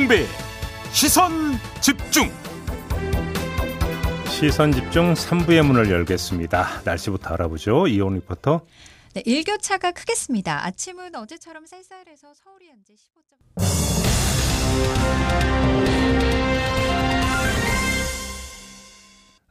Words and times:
김종배 0.00 0.24
시선 0.92 1.30
집중 1.82 2.30
시선 4.28 4.72
집중 4.72 5.12
3부의 5.12 5.62
문을 5.66 5.90
열겠습니다. 5.90 6.82
날씨부터 6.84 7.34
알아보죠. 7.34 7.86
이온 7.86 8.14
리포터. 8.14 8.64
네, 9.12 9.22
일교차가 9.26 9.92
크겠습니다. 9.92 10.64
아침은 10.64 11.14
어제처럼 11.14 11.66
쌀쌀해서 11.66 12.32
서울이 12.32 12.68
현재 12.68 12.94
15점. 12.94 13.36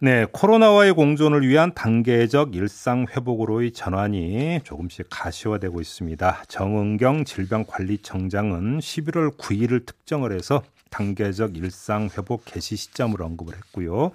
네, 0.02 0.26
코로나와의 0.32 0.94
공존을 0.94 1.46
위한 1.46 1.74
단계적 1.74 2.56
일상 2.56 3.06
회복으로의 3.10 3.74
전환이 3.74 4.62
조금씩 4.64 5.08
가시화되고 5.10 5.82
있습니다. 5.82 6.44
정은경 6.48 7.26
질병관리청장은 7.26 8.80
11월 8.80 9.36
9일을 9.36 9.86
특정을 9.86 10.32
해서 10.32 10.64
단계적 10.90 11.58
일상 11.58 12.10
회복 12.18 12.46
개시 12.46 12.78
시점을 12.78 13.22
언급을 13.22 13.54
했고요. 13.58 14.12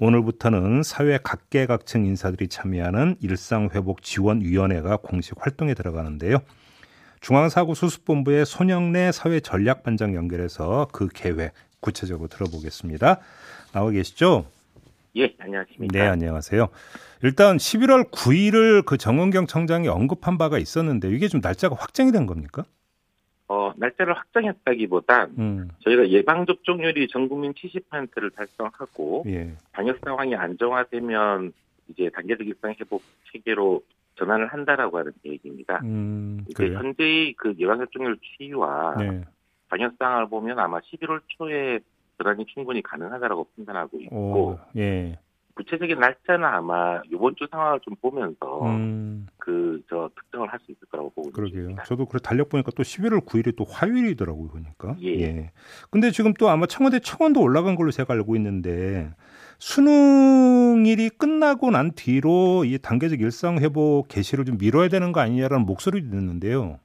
오늘부터는 0.00 0.82
사회 0.82 1.18
각계각층 1.22 2.06
인사들이 2.06 2.48
참여하는 2.48 3.16
일상 3.20 3.68
회복 3.74 4.02
지원 4.02 4.40
위원회가 4.40 4.96
공식 4.96 5.34
활동에 5.38 5.74
들어가는데요. 5.74 6.38
중앙사고수습본부의 7.20 8.46
손영래 8.46 9.12
사회전략반장 9.12 10.14
연결해서 10.14 10.88
그 10.90 11.08
계획 11.12 11.52
구체적으로 11.80 12.28
들어보겠습니다. 12.28 13.18
나와 13.72 13.90
계시죠? 13.90 14.46
예, 15.18 15.34
안녕하십니까. 15.38 15.98
네, 15.98 16.06
안녕하세요. 16.06 16.68
일단 17.22 17.56
11월 17.56 18.10
9일을 18.10 18.84
그 18.84 18.96
정은경 18.96 19.46
청장이 19.46 19.88
언급한 19.88 20.38
바가 20.38 20.58
있었는데 20.58 21.10
이게 21.10 21.26
좀 21.28 21.40
날짜가 21.42 21.74
확정이 21.74 22.12
된 22.12 22.26
겁니까? 22.26 22.64
어, 23.48 23.72
날짜를 23.76 24.16
확정했다기보단 24.16 25.34
음, 25.38 25.68
저희가 25.80 26.08
예방 26.10 26.46
접종률이 26.46 27.08
전 27.08 27.28
국민 27.28 27.52
70%를 27.54 28.30
달성하고 28.30 29.24
예. 29.26 29.54
방역 29.72 29.98
상황이 30.04 30.36
안정화되면 30.36 31.52
이제 31.88 32.10
단계적 32.14 32.46
일상 32.46 32.74
회복 32.78 33.02
체계로 33.32 33.82
전환을 34.16 34.48
한다라고 34.48 34.98
하는 34.98 35.12
얘기입니다. 35.24 35.80
음, 35.82 36.44
이제. 36.48 36.72
현재의 36.74 37.32
그 37.34 37.54
예방 37.58 37.78
접종률 37.78 38.18
추이와 38.20 38.96
네. 38.98 39.22
방역 39.68 39.94
상황을 39.98 40.28
보면 40.28 40.58
아마 40.58 40.78
11월 40.80 41.20
초에 41.28 41.80
전환이 42.18 42.44
충분히 42.46 42.82
가능하다라고 42.82 43.46
판단하고 43.56 44.00
있고 44.00 44.16
오, 44.16 44.58
예. 44.76 45.18
구체적인 45.54 45.98
날짜는 45.98 46.44
아마 46.44 47.00
이번 47.12 47.34
주 47.36 47.48
상황을 47.50 47.80
좀 47.80 47.96
보면서 48.00 48.64
음, 48.64 49.26
그저 49.38 50.08
특정을 50.14 50.52
할 50.52 50.60
수 50.60 50.70
있을 50.70 50.86
거라고 50.88 51.10
보고 51.10 51.32
그러게요. 51.32 51.60
있습니다. 51.62 51.82
저도 51.82 52.06
그래 52.06 52.20
달력 52.22 52.48
보니까 52.48 52.70
또 52.76 52.84
11월 52.84 53.24
9일이 53.26 53.56
또 53.56 53.64
화요일이더라고요, 53.64 54.48
보니까. 54.50 54.94
예. 55.02 55.50
근데 55.90 56.12
지금 56.12 56.32
또 56.34 56.48
아마 56.48 56.66
청와대 56.66 57.00
청원도 57.00 57.40
올라간 57.40 57.74
걸로 57.74 57.90
제가 57.90 58.14
알고 58.14 58.36
있는데 58.36 59.10
수능일이 59.58 61.10
끝나고 61.10 61.70
난 61.72 61.90
뒤로 61.92 62.64
이 62.64 62.78
단계적 62.78 63.20
일상 63.20 63.58
회복 63.58 64.06
개시를 64.08 64.44
좀 64.44 64.58
미뤄야 64.58 64.88
되는 64.88 65.10
거 65.12 65.18
아니냐라는 65.20 65.66
목소리도 65.66 66.10
듣는데요. 66.10 66.78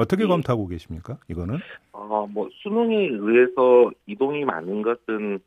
어떻게 0.00 0.24
예. 0.24 0.26
검토하고 0.26 0.66
계십니까? 0.68 1.18
이거는? 1.28 1.58
어, 1.92 2.26
뭐, 2.26 2.48
수능에 2.62 2.96
의해서 3.08 3.90
이동이 4.06 4.44
많은 4.44 4.82
것은 4.82 5.38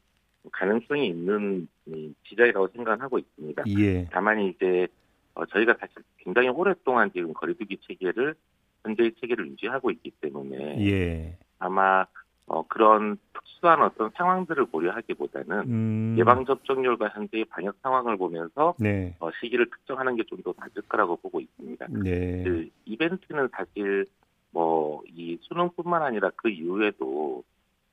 가능성이 0.51 1.07
있는 1.07 1.67
이 1.85 2.13
지자이라고 2.27 2.67
생각하고 2.75 3.17
있습니다. 3.19 3.63
예. 3.79 4.07
다만 4.11 4.39
이제, 4.41 4.87
어, 5.35 5.45
저희가 5.45 5.75
사실 5.79 5.95
굉장히 6.17 6.49
오랫동안 6.49 7.11
지금 7.13 7.33
거리두기 7.33 7.77
체계를, 7.87 8.35
현재의 8.83 9.13
체계를 9.19 9.47
유지하고 9.47 9.91
있기 9.91 10.11
때문에 10.21 10.85
예. 10.85 11.37
아마, 11.59 12.05
어, 12.45 12.67
그런 12.67 13.17
특수한 13.33 13.81
어떤 13.81 14.11
상황들을 14.15 14.65
고려하기보다는 14.65 15.59
음. 15.61 16.15
예방 16.19 16.45
접종률과 16.45 17.09
현재의 17.09 17.45
방역 17.45 17.75
상황을 17.81 18.17
보면서 18.17 18.75
네. 18.79 19.15
어, 19.19 19.29
시기를 19.39 19.69
특정하는 19.69 20.17
게 20.17 20.23
좀 20.23 20.41
더 20.43 20.53
맞을 20.57 20.81
거라고 20.89 21.15
보고 21.15 21.39
있습니다. 21.39 21.87
네. 22.03 22.43
그 22.43 22.67
이벤트는 22.85 23.47
사실 23.55 24.05
뭐 24.53 24.93
이 25.15 25.37
수능뿐만 25.41 26.01
아니라 26.01 26.31
그 26.35 26.49
이후에도 26.49 27.43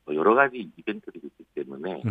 뭐 0.05 0.15
여러 0.15 0.33
가지 0.33 0.69
이벤트들이 0.77 1.21
있기 1.23 1.43
때문에. 1.55 2.01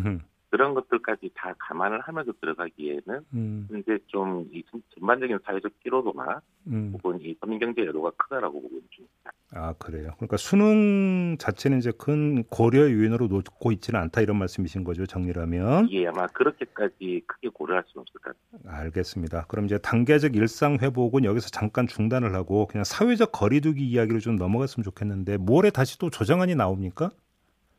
그런 0.50 0.74
것들까지 0.74 1.30
다 1.34 1.54
감안을 1.58 2.00
하면서 2.00 2.32
들어가기에는 2.40 3.20
음. 3.34 3.68
현재 3.70 3.98
좀이 4.08 4.64
전반적인 4.94 5.38
사회적 5.44 5.72
피로도나 5.82 6.42
음. 6.66 6.92
혹은 6.94 7.20
이 7.22 7.34
서민 7.40 7.60
경제 7.60 7.86
여도가 7.86 8.10
크다라고 8.16 8.60
보고 8.60 8.76
있습니다. 8.76 9.30
아, 9.52 9.72
그래요. 9.74 10.12
그러니까 10.16 10.36
수능 10.36 11.36
자체는 11.38 11.78
이제 11.78 11.92
큰 11.96 12.44
고려 12.44 12.82
요인으로 12.82 13.28
놓고 13.28 13.72
있지는 13.72 14.00
않다 14.00 14.20
이런 14.20 14.38
말씀이신 14.38 14.84
거죠, 14.84 15.06
정리라면. 15.06 15.88
이게 15.88 16.06
아마 16.06 16.26
그렇게까지 16.28 17.22
크게 17.26 17.48
고려할 17.48 17.84
수는 17.86 18.02
없을 18.02 18.20
것 18.20 18.36
같습니다. 18.36 18.76
알겠습니다. 18.76 19.46
그럼 19.46 19.66
이제 19.66 19.78
단계적 19.78 20.36
일상 20.36 20.78
회복은 20.80 21.24
여기서 21.24 21.48
잠깐 21.50 21.86
중단을 21.86 22.34
하고 22.34 22.66
그냥 22.66 22.84
사회적 22.84 23.32
거리두기 23.32 23.84
이야기로 23.88 24.18
좀 24.18 24.36
넘어갔으면 24.36 24.84
좋겠는데 24.84 25.36
모레 25.38 25.70
다시 25.70 25.98
또 25.98 26.10
조정안이 26.10 26.56
나옵니까? 26.56 27.10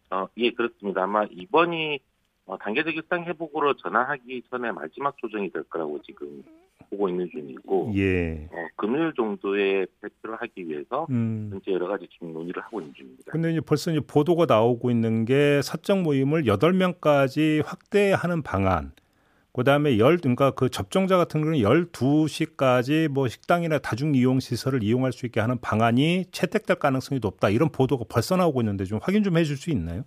어, 0.09 0.27
예, 0.37 0.51
그렇습니다. 0.51 1.03
아마 1.03 1.25
이번이 1.31 1.95
어, 1.95 2.20
단계적 2.59 2.95
일상 2.95 3.23
회복으로 3.25 3.75
전환하기 3.75 4.43
전에 4.49 4.71
마지막 4.71 5.17
조정이 5.17 5.51
될 5.51 5.63
거라고 5.63 6.01
지금 6.01 6.43
보고 6.89 7.07
있는 7.07 7.29
중이고 7.31 7.93
예. 7.95 8.49
어, 8.51 8.67
금요일 8.75 9.13
정도에 9.15 9.85
발표를 10.01 10.37
하기 10.41 10.67
위해서 10.67 11.07
음. 11.09 11.49
현재 11.51 11.71
여러 11.71 11.87
가지 11.87 12.07
지금 12.11 12.33
논의를 12.33 12.61
하고 12.61 12.81
있는 12.81 12.93
중입니다. 12.93 13.31
근데 13.31 13.51
이제 13.51 13.61
벌써 13.61 13.91
이제 13.91 14.01
보도가 14.05 14.45
나오고 14.47 14.91
있는 14.91 15.25
게 15.25 15.61
사적 15.61 16.01
모임을 16.01 16.43
8명까지 16.43 17.65
확대하는 17.65 18.41
방안. 18.41 18.91
그다음에 19.53 19.97
열 19.99 20.17
그러니까 20.17 20.51
그 20.51 20.69
접종자 20.69 21.17
같은 21.17 21.41
경우는 21.41 21.59
12시까지 21.59 23.09
뭐 23.09 23.27
식당이나 23.27 23.79
다중 23.79 24.15
이용 24.15 24.39
시설을 24.39 24.81
이용할 24.81 25.11
수 25.11 25.25
있게 25.25 25.41
하는 25.41 25.59
방안이 25.59 26.25
채택될 26.31 26.77
가능성이 26.77 27.19
높다. 27.21 27.49
이런 27.49 27.69
보도가 27.69 28.05
벌써 28.07 28.37
나오고 28.37 28.61
있는데 28.61 28.85
좀 28.85 28.99
확인 29.01 29.23
좀 29.23 29.37
해줄 29.37 29.57
수 29.57 29.69
있나요? 29.69 30.03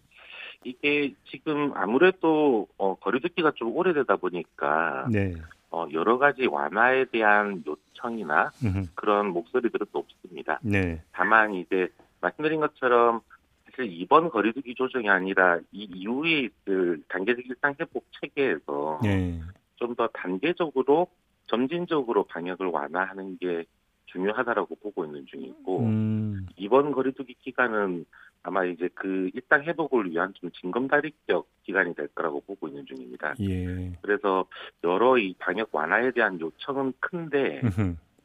이게 0.64 1.14
지금 1.26 1.72
아무래도 1.74 2.66
어, 2.76 2.94
거리두기가 2.96 3.52
좀 3.54 3.74
오래되다 3.76 4.16
보니까 4.16 5.06
네. 5.10 5.34
어, 5.70 5.86
여러 5.92 6.18
가지 6.18 6.46
완화에 6.46 7.06
대한 7.06 7.62
요청이나 7.66 8.52
음흠. 8.64 8.86
그런 8.94 9.28
목소리들은 9.28 9.86
또 9.92 10.00
없습니다. 10.00 10.60
네. 10.62 11.02
다만 11.12 11.54
이제 11.54 11.88
말씀드린 12.20 12.60
것처럼 12.60 13.20
사실 13.66 13.90
이번 13.92 14.30
거리두기 14.30 14.74
조정이 14.74 15.08
아니라 15.08 15.58
이 15.72 15.84
이후에 15.92 16.48
있을 16.48 17.02
단계적 17.08 17.44
일상 17.46 17.74
회복 17.80 18.04
체계에서 18.20 19.00
네. 19.02 19.40
좀더 19.76 20.08
단계적으로 20.12 21.08
점진적으로 21.46 22.24
방역을 22.24 22.66
완화하는 22.68 23.38
게 23.38 23.64
중요하다라고 24.06 24.76
보고 24.76 25.04
있는 25.04 25.26
중이고 25.26 25.80
음. 25.80 26.46
이번 26.56 26.92
거리두기 26.92 27.34
기간은 27.40 28.06
아마 28.44 28.64
이제 28.64 28.88
그 28.94 29.30
일상 29.34 29.62
회복을 29.64 30.10
위한 30.10 30.32
좀 30.34 30.50
징검다리격 30.52 31.48
기간이 31.64 31.94
될 31.94 32.08
거라고 32.08 32.40
보고 32.42 32.68
있는 32.68 32.84
중입니다. 32.86 33.34
예. 33.40 33.92
그래서 34.02 34.44
여러 34.84 35.16
이 35.18 35.34
방역 35.38 35.70
완화에 35.74 36.12
대한 36.12 36.38
요청은 36.38 36.92
큰데. 37.00 37.62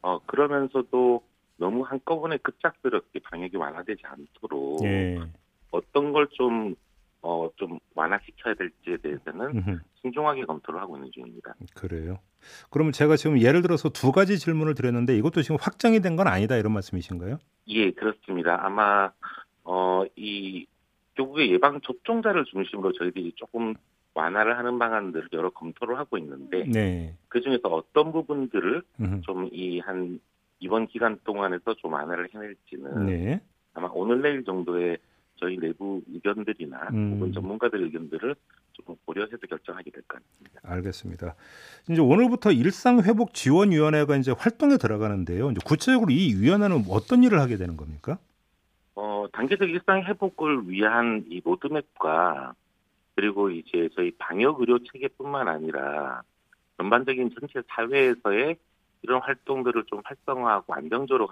어 0.02 0.20
그러면서도 0.26 1.24
너무 1.58 1.84
한꺼번에 1.84 2.38
급작스럽게 2.38 3.20
방역이 3.24 3.56
완화되지 3.58 4.04
않도록 4.06 4.84
예. 4.86 5.18
어떤 5.72 6.12
걸좀 6.12 6.76
어, 7.22 7.50
좀 7.58 7.80
완화시켜야 7.96 8.54
될지에 8.54 8.98
대해서는. 8.98 9.82
신중하게 10.02 10.46
검토를 10.46 10.80
하고 10.80 10.96
있는 10.96 11.12
중입니다. 11.12 11.54
그래요. 11.76 12.20
그러면 12.70 12.94
제가 12.94 13.18
지금 13.18 13.42
예를 13.42 13.62
들어서 13.62 13.90
두 13.90 14.14
가지 14.14 14.40
질문을 14.40 14.74
드렸는데 14.76 15.18
이것도 15.18 15.42
지금 15.42 15.58
확정이 15.60 16.00
된 16.00 16.16
건 16.16 16.28
아니다 16.28 16.56
이런 16.56 16.72
말씀이신가요? 16.74 17.38
예, 17.68 17.92
그렇습니다. 17.92 18.66
아마 18.66 19.12
어, 19.64 20.04
이 20.16 20.66
결국에 21.16 21.50
예방 21.52 21.82
접종자를 21.82 22.46
중심으로 22.46 22.94
저희들이 22.94 23.34
조금 23.36 23.74
완화를 24.14 24.58
하는 24.58 24.80
방안들을 24.80 25.30
여러 25.34 25.50
검토를 25.52 25.98
하고 25.98 26.18
있는데 26.18 26.66
네. 26.66 27.16
그 27.30 27.42
중에서 27.42 27.68
어떤 27.70 28.12
부분들을. 28.12 28.82
좀 29.26 29.50
이 29.52 29.80
한 29.80 30.20
이번 30.62 30.88
기간 30.88 31.18
동안에서 31.24 31.74
좀 31.76 31.94
완화를 31.94 32.28
해낼지는 32.34 33.06
네. 33.06 33.42
아마 33.74 33.90
오늘 33.94 34.22
내일 34.22 34.44
정도에 34.44 34.98
저희 35.38 35.58
내부 35.58 36.02
의견들이나 36.12 36.90
음. 36.92 37.14
혹은 37.14 37.32
전문가들 37.32 37.82
의견들을 37.84 38.36
좀 38.74 38.96
고려해서 39.06 39.38
결정하게 39.38 39.90
될 39.92 40.04
것 40.04 40.20
같습니다. 40.22 40.60
알겠습니다. 40.64 41.36
이제 41.90 42.02
오늘부터 42.02 42.52
일상회복 42.52 43.34
지원위원회가 43.34 44.18
이제 44.18 44.32
활동에 44.38 44.76
들어가는데요. 44.76 45.52
이제 45.52 45.62
구체적으로 45.66 46.12
이 46.12 46.34
위원회는 46.36 46.84
어떤 46.90 47.24
일을 47.24 47.40
하게 47.40 47.56
되는 47.56 47.78
겁니까? 47.78 48.20
어, 49.20 49.28
단계적 49.34 49.70
일상 49.70 50.04
회복을 50.04 50.70
위한 50.70 51.26
이 51.28 51.42
로드맵과 51.44 52.54
그리고 53.16 53.50
이제 53.50 53.90
저희 53.96 54.12
방역 54.12 54.62
의료 54.62 54.80
체계뿐만 54.80 55.50
아니라 55.50 56.22
전반적인 56.78 57.32
전체 57.38 57.62
사회에서의 57.68 58.56
이런 59.02 59.22
활동들을 59.22 59.84
좀 59.88 60.02
활성화하고 60.06 60.74
안정적으로 60.74 61.28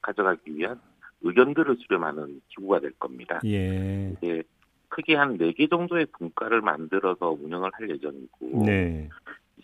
가져가기 0.00 0.56
위한 0.56 0.80
의견들을 1.20 1.76
수렴하는 1.76 2.40
기구가 2.48 2.80
될 2.80 2.90
겁니다. 2.98 3.38
예. 3.44 4.12
이제 4.16 4.42
크게 4.88 5.14
한 5.14 5.36
네 5.38 5.52
개 5.52 5.68
정도의 5.68 6.06
분과를 6.06 6.60
만들어서 6.60 7.30
운영을 7.30 7.70
할 7.72 7.88
예정이고 7.88 8.64
네. 8.66 9.08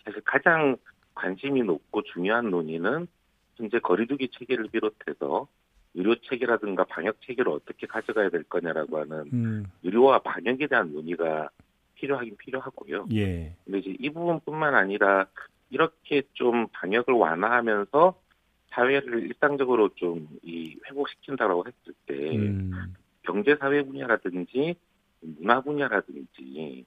사실 0.05 0.21
가장 0.21 0.77
관심이 1.13 1.61
높고 1.63 2.03
중요한 2.03 2.49
논의는 2.49 3.07
현재 3.55 3.79
거리두기 3.79 4.29
체계를 4.29 4.67
비롯해서 4.71 5.47
의료 5.95 6.15
체계라든가 6.15 6.85
방역 6.85 7.19
체계를 7.21 7.51
어떻게 7.51 7.87
가져가야 7.87 8.29
될 8.29 8.43
거냐라고 8.43 8.99
하는 8.99 9.29
음, 9.33 9.65
의료와 9.83 10.19
방역에 10.19 10.67
대한 10.67 10.93
논의가 10.93 11.49
필요하긴 11.95 12.37
필요하고요. 12.37 13.07
예. 13.13 13.55
근데 13.65 13.79
이제 13.79 13.95
이 13.99 14.09
부분뿐만 14.09 14.75
아니라 14.75 15.25
이렇게 15.69 16.23
좀 16.33 16.67
방역을 16.71 17.13
완화하면서 17.13 18.19
사회를 18.69 19.23
일상적으로 19.23 19.89
좀 19.95 20.27
이 20.43 20.77
회복시킨다라고 20.89 21.65
했을 21.67 21.93
때 22.05 22.13
음, 22.37 22.71
경제 23.23 23.55
사회 23.57 23.83
분야라든지 23.83 24.75
문화 25.21 25.61
분야라든지 25.61 26.85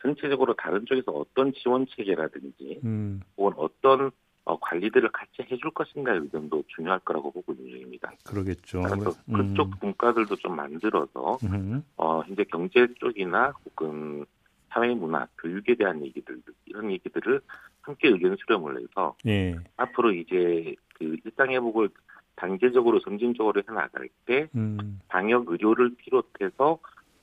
전체적으로 0.00 0.54
다른 0.54 0.84
쪽에서 0.86 1.12
어떤 1.12 1.52
지원 1.52 1.86
체계라든지 1.88 2.80
음, 2.84 3.20
혹은 3.36 3.52
어떤 3.56 4.10
어, 4.46 4.58
관리들을 4.58 5.10
같이 5.10 5.42
해줄 5.50 5.70
것인가의 5.70 6.20
의견도 6.20 6.64
중요할 6.68 7.00
거라고 7.00 7.30
보고 7.30 7.52
있는 7.52 7.70
중입니다. 7.70 8.12
그러겠죠. 8.24 8.82
그래서 8.82 9.12
음, 9.30 9.34
그쪽 9.34 9.80
분과들도 9.80 10.36
좀 10.36 10.54
만들어서 10.56 11.38
음, 11.44 11.82
어, 11.96 12.20
현재 12.26 12.44
경제 12.44 12.86
쪽이나 13.00 13.54
혹은 13.64 14.26
사회 14.68 14.92
문화, 14.92 15.26
교육에 15.38 15.76
대한 15.76 16.04
얘기들 16.04 16.42
이런 16.66 16.90
얘기들을 16.90 17.40
함께 17.80 18.08
의견 18.08 18.36
수렴을 18.36 18.82
해서 18.82 19.16
예. 19.26 19.56
앞으로 19.76 20.12
이제 20.12 20.74
그 20.94 21.16
일상 21.24 21.50
회복을 21.50 21.88
단계적으로 22.36 23.00
점진적으로 23.00 23.62
해나갈 23.66 24.08
때 24.26 24.48
음, 24.56 25.00
방역 25.08 25.48
의료를 25.48 25.94
비롯해서 25.96 26.78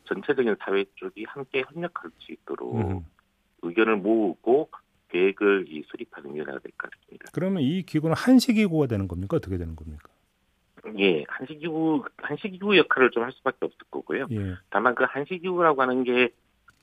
전체적인 0.05 0.55
사회 0.59 0.85
쪽이 0.95 1.25
함께 1.25 1.63
협력할 1.67 2.09
수 2.19 2.31
있도록 2.31 2.75
음. 2.77 3.05
의견을 3.61 3.97
모으고 3.97 4.69
계획을 5.11 5.65
이 5.67 5.83
수립하는 5.87 6.33
게 6.33 6.43
나야 6.43 6.57
될것 6.59 6.91
같습니다. 6.91 7.25
그러면 7.33 7.61
이 7.63 7.83
기구는 7.83 8.15
한시기구가 8.15 8.87
되는 8.87 9.07
겁니까? 9.07 9.37
어떻게 9.37 9.57
되는 9.57 9.75
겁니까? 9.75 10.09
예, 10.97 11.23
한시기구 11.27 12.03
한시기구 12.17 12.77
역할을 12.77 13.11
좀 13.11 13.23
할 13.23 13.31
수밖에 13.33 13.57
없을 13.61 13.77
거고요. 13.91 14.27
예. 14.31 14.55
다만 14.69 14.95
그 14.95 15.03
한시기구라고 15.07 15.81
하는 15.81 16.03
게 16.03 16.29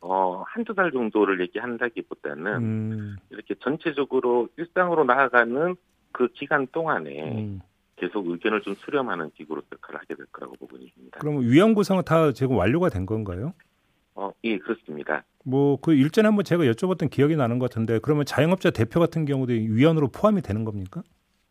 어, 0.01 0.45
한두 0.47 0.75
달 0.75 0.93
정도를 0.93 1.41
얘기한다기보다는 1.41 2.53
음, 2.55 3.17
이렇게 3.31 3.55
전체적으로 3.57 4.49
일상으로 4.57 5.05
나아가는 5.05 5.75
그 6.13 6.29
기간 6.29 6.67
동안에 6.69 7.35
음. 7.35 7.61
계속 7.97 8.29
의견을 8.29 8.63
좀 8.63 8.75
수렴하는 8.77 9.31
기구로 9.35 9.63
역할을 9.73 10.01
하게 10.01 10.15
될 10.15 10.27
거라고 10.31 10.55
보고 10.55 10.77
있습니다. 10.77 11.19
그럼 11.19 11.41
위원 11.41 11.75
구성은 11.75 12.05
다 12.05 12.31
지금 12.33 12.57
완료가 12.57 12.91
된 12.91 13.07
건가요? 13.07 13.55
어, 14.19 14.32
예, 14.44 14.59
그렇습니다. 14.59 15.25
뭐 15.44 15.76
그 15.81 15.94
일전에 15.94 16.26
한번 16.26 16.44
제가 16.44 16.65
여쭤봤던 16.65 17.11
기억이 17.11 17.37
나는 17.37 17.59
것 17.59 17.70
같은데 17.70 18.00
그러면 18.00 18.25
자영업자 18.26 18.70
대표 18.70 19.00
같은 19.00 19.25
경우도 19.25 19.53
위원으로 19.53 20.09
포함이 20.09 20.43
되는 20.43 20.65
겁니까? 20.65 21.03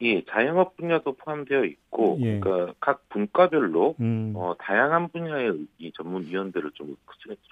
예, 0.01 0.23
자영업 0.25 0.77
분야도 0.77 1.13
포함되어 1.13 1.65
있고, 1.65 2.19
예. 2.21 2.39
그러니까 2.39 2.73
각 2.79 3.09
분과별로 3.09 3.95
음, 3.99 4.33
어, 4.35 4.53
다양한 4.59 5.09
분야의 5.09 5.65
이 5.79 5.91
전문 5.93 6.23
위원들을 6.23 6.69
좀 6.75 6.95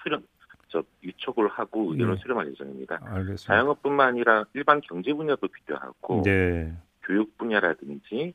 수렴, 0.02 0.22
저 0.68 0.84
위촉을 1.02 1.48
하고 1.48 1.90
의견을 1.90 2.14
예. 2.14 2.18
수렴할 2.18 2.48
예정입니다. 2.52 3.00
알겠습니다. 3.02 3.52
자영업뿐만 3.52 4.08
아니라 4.08 4.44
일반 4.54 4.80
경제 4.80 5.12
분야도 5.12 5.48
필요하고, 5.48 6.22
네. 6.22 6.72
교육 7.02 7.36
분야라든지, 7.36 8.32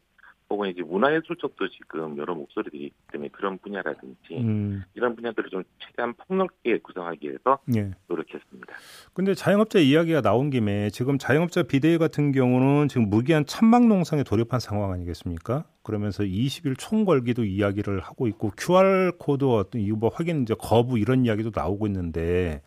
혹은 0.52 0.70
이제 0.70 0.82
문화예술 0.82 1.38
쪽도 1.38 1.70
지금 1.70 2.18
여러 2.18 2.36
목소리들이 2.36 2.92
때문에 3.12 3.30
그런 3.30 3.58
분야라든지 3.60 4.36
음, 4.36 4.84
이런 4.94 5.16
분야들을 5.16 5.50
좀 5.50 5.64
최대한 5.80 6.14
폭넓게 6.14 6.80
구성하기 6.80 7.26
위해서 7.26 7.60
예. 7.74 7.92
노력했습니다. 8.08 8.74
근데 9.14 9.34
자영업자 9.34 9.80
이야기가 9.80 10.22
나온 10.22 10.50
김에 10.50 10.90
지금 10.90 11.18
자영업자 11.18 11.64
비대위 11.64 11.98
같은 11.98 12.34
경우는 12.34 12.90
지금 12.90 13.10
무기한 13.10 13.46
천막 13.46 13.88
농성에 13.88 14.24
돌입한 14.24 14.60
상황 14.60 14.92
아니겠습니까? 14.92 15.64
그러면서 15.84 16.24
20일 16.24 16.78
총궐기도 16.78 17.46
이야기를 17.46 18.02
하고 18.02 18.28
있고 18.28 18.52
QR 18.58 19.14
코드 19.18 19.46
어떤 19.46 19.82
이거 19.82 19.96
뭐 19.96 20.10
확인 20.14 20.42
이제 20.42 20.54
거부 20.60 21.00
이런 21.00 21.26
이야기도 21.26 21.52
나오고 21.56 21.88
있는데 21.88 22.62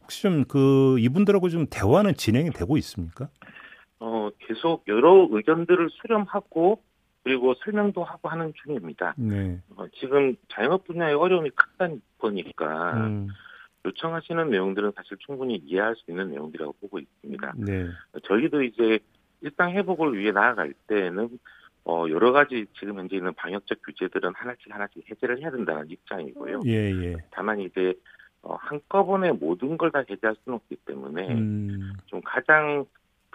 혹시 0.00 0.22
좀 0.22 0.44
그 0.46 0.96
이분들하고 1.00 1.48
좀 1.48 1.66
대화는 1.68 2.14
진행이 2.14 2.50
되고 2.50 2.76
있습니까? 2.76 3.28
어, 3.98 4.30
계속 4.38 4.84
여러 4.86 5.26
의견들을 5.30 5.90
수렴하고 5.90 6.82
그리고 7.26 7.54
설명도 7.54 8.04
하고 8.04 8.28
하는 8.28 8.52
중입니다. 8.62 9.12
네. 9.16 9.58
어, 9.74 9.84
지금 9.98 10.36
자영업 10.48 10.84
분야의 10.84 11.16
어려움이 11.16 11.50
크다 11.50 11.88
보니까 12.18 12.92
음, 12.98 13.26
요청하시는 13.84 14.48
내용들은 14.48 14.92
사실 14.94 15.16
충분히 15.18 15.56
이해할 15.56 15.96
수 15.96 16.08
있는 16.08 16.30
내용들이라고 16.30 16.76
보고 16.80 17.00
있습니다. 17.00 17.54
네. 17.56 17.88
저희도 18.28 18.62
이제 18.62 19.00
일상 19.40 19.72
회복을 19.72 20.16
위해 20.16 20.30
나아갈 20.30 20.72
때는 20.86 21.36
어, 21.84 22.04
여러 22.10 22.30
가지 22.30 22.64
지금 22.78 22.96
현재 23.00 23.16
있는 23.16 23.34
방역적 23.34 23.78
규제들은 23.84 24.32
하나씩 24.36 24.72
하나씩 24.72 25.10
해제를 25.10 25.40
해야 25.40 25.50
된다는 25.50 25.90
입장이고요. 25.90 26.60
예, 26.66 26.92
예. 26.92 27.16
다만 27.32 27.58
이제 27.58 27.92
어, 28.42 28.54
한꺼번에 28.54 29.32
모든 29.32 29.76
걸 29.76 29.90
다 29.90 30.04
해제할 30.08 30.36
수는 30.44 30.54
없기 30.58 30.76
때문에 30.84 31.26
음, 31.34 31.92
좀 32.06 32.20
가장 32.24 32.84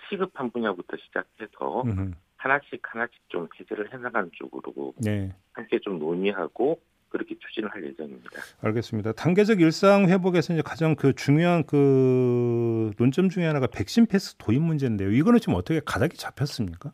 시급한 0.08 0.50
분야부터 0.50 0.96
시작해서 0.96 1.82
음, 1.88 2.14
하나씩 2.42 2.82
하나씩 2.82 3.14
좀 3.30 3.48
해제를 3.60 3.94
해나가는 3.94 4.30
쪽으로 4.34 4.94
네. 4.98 5.32
함께 5.54 5.80
좀 5.80 6.00
논의하고 6.00 6.80
그렇게 7.10 7.36
추진을 7.38 7.70
할 7.70 7.84
예정입니다. 7.86 8.30
알겠습니다. 8.62 9.12
단계적 9.12 9.60
일상 9.62 10.08
회복에서 10.10 10.54
이제 10.54 10.62
가장 10.64 10.96
그 10.96 11.14
중요한 11.14 11.64
그 11.66 12.92
논점 12.98 13.30
중에 13.30 13.46
하나가 13.46 13.68
백신 13.68 14.08
패스 14.08 14.36
도입 14.38 14.62
문제인데요. 14.62 15.12
이거는 15.12 15.40
지금 15.40 15.56
어떻게 15.56 15.82
가닥이 15.86 16.16
잡혔습니까? 16.18 16.92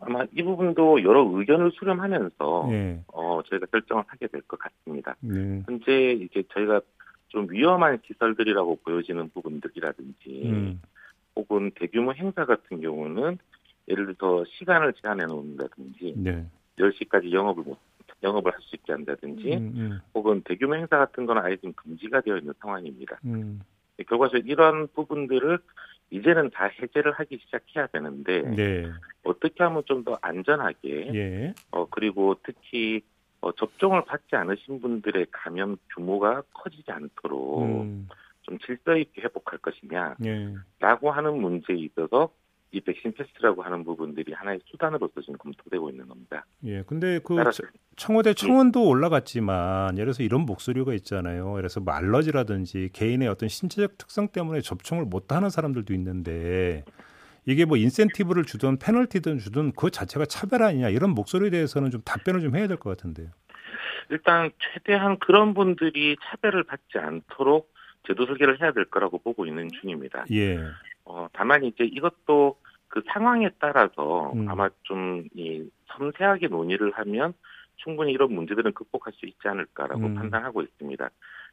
아마 0.00 0.24
이 0.32 0.42
부분도 0.42 1.02
여러 1.02 1.28
의견을 1.34 1.72
수렴하면서 1.72 2.68
예. 2.70 3.02
어, 3.08 3.40
저희가 3.50 3.66
결정을 3.66 4.04
하게 4.06 4.28
될 4.28 4.40
것 4.42 4.58
같습니다. 4.60 5.16
네. 5.20 5.62
현재 5.66 6.12
이제 6.12 6.44
저희가 6.54 6.80
좀 7.26 7.48
위험한 7.50 8.00
시설들이라고 8.06 8.78
보여지는 8.84 9.28
부분들이라든지 9.30 10.42
음, 10.46 10.80
혹은 11.36 11.72
대규모 11.74 12.14
행사 12.14 12.44
같은 12.46 12.80
경우는 12.80 13.38
예를 13.88 14.14
들어서 14.14 14.44
시간을 14.58 14.94
제한해 14.94 15.26
놓는다든지 15.26 16.14
네. 16.16 16.46
10시까지 16.78 17.32
영업을 17.32 17.64
못 17.64 17.78
영업을 18.22 18.52
할 18.52 18.60
수 18.62 18.74
있게 18.76 18.92
한다든지 18.92 19.54
음, 19.54 19.72
음, 19.76 20.00
혹은 20.14 20.42
대규모 20.44 20.74
행사 20.74 20.98
같은 20.98 21.24
거는 21.24 21.40
아예 21.42 21.56
지금 21.56 21.72
금지가 21.74 22.20
되어 22.22 22.36
있는 22.38 22.52
상황입니다. 22.60 23.18
음, 23.24 23.60
결과적으로 24.08 24.42
이런 24.44 24.88
부분들을 24.88 25.58
이제는 26.10 26.50
다 26.50 26.64
해제를 26.66 27.12
하기 27.12 27.38
시작해야 27.44 27.86
되는데 27.86 28.42
네. 28.42 28.90
어떻게 29.22 29.62
하면 29.62 29.82
좀 29.86 30.02
더 30.04 30.18
안전하게 30.20 31.14
예. 31.14 31.54
어 31.70 31.86
그리고 31.88 32.34
특히 32.42 33.02
어, 33.40 33.52
접종을 33.52 34.04
받지 34.04 34.34
않으신 34.34 34.80
분들의 34.80 35.26
감염 35.30 35.76
규모가 35.94 36.42
커지지 36.52 36.90
않도록 36.90 37.62
음, 37.62 38.08
좀 38.42 38.58
질서 38.58 38.96
있게 38.96 39.22
회복할 39.22 39.58
것이냐라고 39.60 40.16
예. 40.26 41.10
하는 41.10 41.40
문제에 41.40 41.76
있어서 41.76 42.30
이 42.70 42.80
백신 42.80 43.12
패스트라고 43.14 43.62
하는 43.62 43.82
부분들이 43.82 44.32
하나의 44.34 44.60
수단으로서 44.66 45.20
지금 45.22 45.38
검토되고 45.38 45.88
있는 45.90 46.06
겁니다. 46.06 46.44
예. 46.64 46.82
근데 46.82 47.18
그 47.24 47.36
따라서 47.36 47.62
저- 47.62 47.68
청와대 47.96 48.34
청원도 48.34 48.86
올라갔지만 48.88 49.94
예를 49.96 50.06
들어서 50.06 50.22
이런 50.22 50.42
목소리가 50.42 50.92
있잖아요. 50.94 51.52
그래서 51.54 51.80
뭐 51.80 51.94
알러지라든지 51.94 52.90
개인의 52.92 53.28
어떤 53.28 53.48
신체적 53.48 53.96
특성 53.98 54.28
때문에 54.28 54.60
접종을 54.60 55.04
못 55.06 55.32
하는 55.32 55.48
사람들도 55.50 55.94
있는데 55.94 56.84
이게 57.46 57.64
뭐 57.64 57.78
인센티브를 57.78 58.44
주든 58.44 58.78
페널티든 58.78 59.38
주든 59.38 59.72
그 59.72 59.90
자체가 59.90 60.26
차별 60.26 60.62
아니냐 60.62 60.90
이런 60.90 61.10
목소리에 61.10 61.48
대해서는 61.50 61.90
좀 61.90 62.02
답변을 62.02 62.40
좀 62.42 62.54
해야 62.54 62.66
될 62.68 62.76
것 62.76 62.90
같은데요. 62.96 63.28
일단 64.10 64.50
최대한 64.58 65.18
그런 65.18 65.54
분들이 65.54 66.16
차별을 66.22 66.64
받지 66.64 66.98
않도록 66.98 67.72
제도 68.06 68.26
설계를 68.26 68.60
해야 68.60 68.72
될 68.72 68.84
거라고 68.86 69.18
보고 69.18 69.44
있는 69.46 69.68
중입니다. 69.80 70.24
예. 70.32 70.58
어, 71.08 71.28
다만 71.32 71.64
이제 71.64 71.84
이것도 71.84 72.56
그 72.88 73.02
상황에 73.12 73.50
따라서 73.58 74.32
음. 74.32 74.48
아마 74.48 74.68
좀 74.84 75.28
이 75.34 75.68
섬세하게 75.98 76.48
논의를 76.48 76.92
하면 76.92 77.34
충분히 77.76 78.12
이런 78.12 78.32
문제들은 78.32 78.72
극복할 78.72 79.12
수 79.14 79.26
있지 79.26 79.46
않을까라고 79.46 80.06
음. 80.06 80.14
판단하고 80.14 80.62
있습니다. 80.62 81.10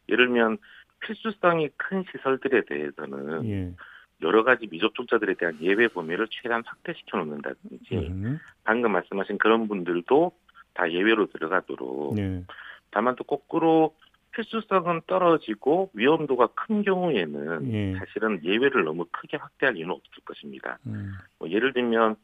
예를 0.10 0.28
들면 0.28 0.58
필수성이 1.02 1.70
큰 1.78 2.04
시설들에 2.12 2.64
대해서는 2.66 3.46
예. 3.46 3.74
여러 4.22 4.44
가지 4.44 4.68
미접종자들에 4.68 5.36
대한 5.36 5.58
예외 5.62 5.88
범위를 5.88 6.28
최대한 6.30 6.64
확대시켜 6.66 7.18
놓는다든지 7.18 7.96
음, 7.96 8.40
방금 8.64 8.94
말씀하신 8.94 9.38
그런 9.38 9.68
분들도 9.68 10.32
다 10.74 10.90
예외로 10.92 11.28
들어가도록 11.28 12.18
예. 12.18 12.44
다만 12.92 13.16
또 13.16 13.24
거꾸로 13.24 13.94
필수성은 14.36 15.02
떨어지고 15.08 15.92
위험도가 15.94 16.48
큰 16.56 16.84
경우에는 16.84 17.74
예. 17.74 17.96
사실은 17.98 18.44
예외를 18.44 18.84
너무 18.84 19.06
크게 19.12 19.38
확대할 19.38 19.78
이유는 19.78 19.94
없을 19.94 20.24
것입니다. 20.26 20.78
음, 20.88 21.14
뭐 21.40 21.50
예를 21.50 21.74
들면 21.74 22.16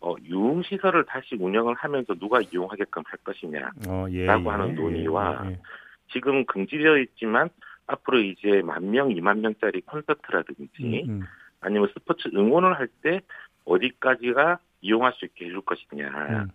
어, 0.00 0.14
유흥 0.24 0.62
시설을 0.62 1.04
다시 1.04 1.34
운영을 1.38 1.74
하면서 1.74 2.14
누가 2.14 2.40
이용하게끔 2.40 3.02
할 3.06 3.18
것이냐. 3.24 3.70
어, 3.88 4.06
예. 4.10 4.24
라고 4.26 4.44
예, 4.44 4.48
하는 4.48 4.74
논의와 4.74 5.42
예, 5.44 5.50
예. 5.50 5.58
지금 6.12 6.44
금지되어 6.46 6.98
있지만 6.98 7.50
앞으로 7.86 8.20
이제 8.20 8.62
만 8.62 8.90
명, 8.90 9.10
이만 9.10 9.40
명짜리 9.40 9.80
콘서트라든지 9.82 11.04
음, 11.08 11.22
아니면 11.60 11.88
스포츠 11.94 12.28
응원을 12.34 12.78
할 12.78 12.88
때 13.02 13.20
어디까지가 13.64 14.58
이용할 14.80 15.12
수 15.14 15.26
있게 15.26 15.46
해줄 15.46 15.60
것이냐. 15.62 16.46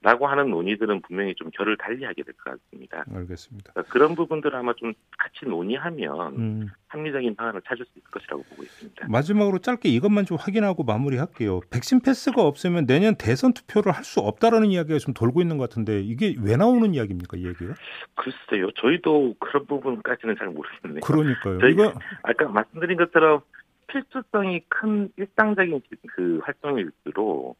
음, 0.00 0.04
라고 0.04 0.26
하는 0.26 0.50
논의들은 0.50 1.02
분명히 1.02 1.34
좀 1.34 1.50
결을 1.50 1.76
달리하게 1.76 2.22
될 2.22 2.34
것 2.34 2.50
같습니다. 2.62 3.04
알겠습니다. 3.12 3.72
그러니까 3.72 3.92
그런 3.92 4.14
부분들을 4.14 4.56
아마 4.56 4.72
좀 4.74 4.92
같이 5.18 5.44
논의하면 5.44 6.36
음, 6.38 6.66
합리적인 6.88 7.34
방안을 7.36 7.62
찾을 7.66 7.84
수 7.84 7.98
있을 7.98 8.08
것이라고 8.10 8.42
보고 8.44 8.62
있습니다. 8.62 9.06
마지막으로 9.08 9.58
짧게 9.58 9.88
이것만 9.88 10.24
좀 10.24 10.36
확인하고 10.40 10.84
마무리할게요. 10.84 11.60
백신 11.70 12.00
패스가 12.00 12.42
없으면 12.42 12.86
내년 12.86 13.16
대선 13.16 13.52
투표를 13.52 13.92
할 13.92 14.04
수 14.04 14.20
없다라는 14.20 14.68
이야기가 14.70 14.98
좀 15.00 15.12
돌고 15.12 15.42
있는 15.42 15.58
것 15.58 15.68
같은데 15.68 16.00
이게 16.00 16.34
왜 16.40 16.56
나오는 16.56 16.94
이야기입니까, 16.94 17.36
이 17.36 17.46
얘기가? 17.46 17.74
글쎄요, 18.14 18.70
저희도 18.76 19.34
그런 19.38 19.66
부분까지는 19.66 20.36
잘 20.38 20.46
모르겠네요. 20.48 21.00
그러니까요. 21.04 21.58
저희- 21.58 21.72
이거 21.72 21.92
아까 22.22 22.48
말씀드린 22.48 22.96
것처럼 22.96 23.40
필수성이 23.88 24.62
큰 24.68 25.10
일상적인 25.18 25.80
그 26.08 26.40
활동일수록 26.44 27.56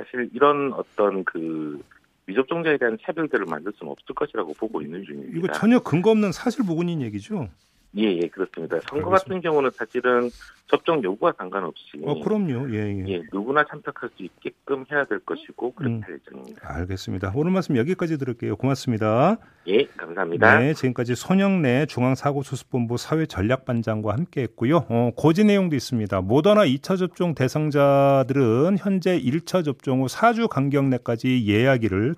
사실 0.00 0.30
이런 0.32 0.72
어떤 0.72 1.24
그 1.24 1.80
미접종자에 2.26 2.78
대한 2.78 2.96
차별들을 3.02 3.46
만들 3.46 3.72
수는 3.76 3.92
없을 3.92 4.14
것이라고 4.14 4.54
보고 4.54 4.80
있는 4.80 5.04
중입니다. 5.04 5.38
이거 5.38 5.52
전혀 5.52 5.80
근거 5.80 6.10
없는 6.10 6.32
사실 6.32 6.64
무근인 6.64 7.02
얘기죠. 7.02 7.48
예, 7.96 8.04
예, 8.04 8.28
그렇습니다. 8.28 8.78
선거 8.88 9.10
알겠습니다. 9.10 9.10
같은 9.10 9.40
경우는 9.40 9.70
사실은 9.72 10.30
접종 10.68 11.02
요구와 11.02 11.32
상관없이 11.36 12.00
어, 12.04 12.20
그럼요. 12.20 12.72
예, 12.72 12.76
예. 12.76 13.04
예, 13.08 13.22
누구나 13.32 13.64
참석할 13.68 14.10
수 14.16 14.22
있게끔 14.22 14.84
해야 14.92 15.04
될 15.04 15.18
것이고 15.20 15.72
그렇게 15.72 15.96
음. 15.96 16.02
할 16.04 16.20
예정입니다. 16.24 16.60
알겠습니다. 16.62 17.32
오늘 17.34 17.50
말씀 17.50 17.76
여기까지 17.76 18.16
들을게요. 18.18 18.56
고맙습니다. 18.56 19.38
예, 19.66 19.84
감사합니다. 19.96 20.60
네, 20.60 20.74
지금까지 20.74 21.16
손영래 21.16 21.86
중앙사고수습본부 21.86 22.96
사회전략반장과 22.96 24.12
함께 24.12 24.42
했고요. 24.42 24.86
어, 24.88 25.10
고지 25.16 25.42
내용도 25.44 25.74
있습니다. 25.74 26.20
모더나 26.20 26.64
2차 26.66 26.96
접종 26.96 27.34
대상자들은 27.34 28.78
현재 28.78 29.20
1차 29.20 29.64
접종 29.64 30.02
후 30.02 30.06
4주 30.06 30.46
간격 30.48 30.84
내까지 30.86 31.44
예약일을 31.46 32.14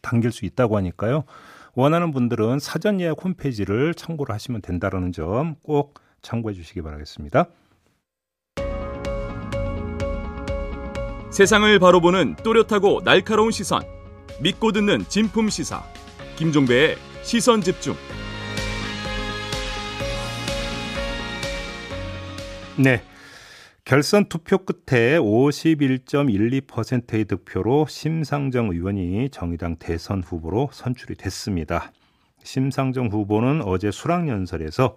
당길 0.00 0.32
수 0.32 0.46
있다고 0.46 0.76
하니까요. 0.78 1.24
원하는 1.76 2.10
분들은 2.10 2.58
사전 2.58 3.00
예약 3.02 3.22
홈페이지를 3.22 3.94
참고를 3.94 4.34
하시면 4.34 4.62
된다는 4.62 5.12
점 5.12 5.56
꼭 5.62 6.00
참고해 6.22 6.54
주시기 6.54 6.80
바라겠습니다. 6.82 7.46
세상을 11.30 11.78
바로 11.78 12.00
보는 12.00 12.36
또렷하고 12.36 13.02
날카로운 13.04 13.50
시선 13.50 13.82
믿고 14.40 14.72
듣는 14.72 15.04
진품 15.08 15.50
시사 15.50 15.82
김종배의 16.36 16.96
시선 17.22 17.60
집중 17.60 17.94
네. 22.78 23.02
결선 23.86 24.24
투표 24.24 24.58
끝에 24.58 25.16
51.12%의 25.16 27.24
득표로 27.26 27.86
심상정 27.88 28.70
의원이 28.70 29.30
정의당 29.30 29.76
대선 29.76 30.24
후보로 30.24 30.70
선출이 30.72 31.14
됐습니다. 31.14 31.92
심상정 32.42 33.06
후보는 33.06 33.62
어제 33.62 33.92
수락연설에서 33.92 34.96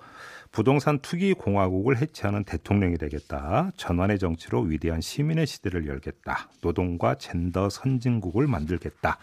부동산 0.51 0.97
투기 0.97 1.35
공화국을 1.35 1.97
해체하는 1.97 2.45
대통령이 2.45 2.97
되겠다. 2.97 3.69
전환의 3.77 4.17
정치로 4.17 4.61
위대한 4.61 5.01
시민의 5.01 5.45
시대를 5.45 5.85
열겠다. 5.85 6.49
노동과 6.63 7.13
젠더 7.13 7.69
선진국을 7.69 8.47
만들겠다. 8.47 9.19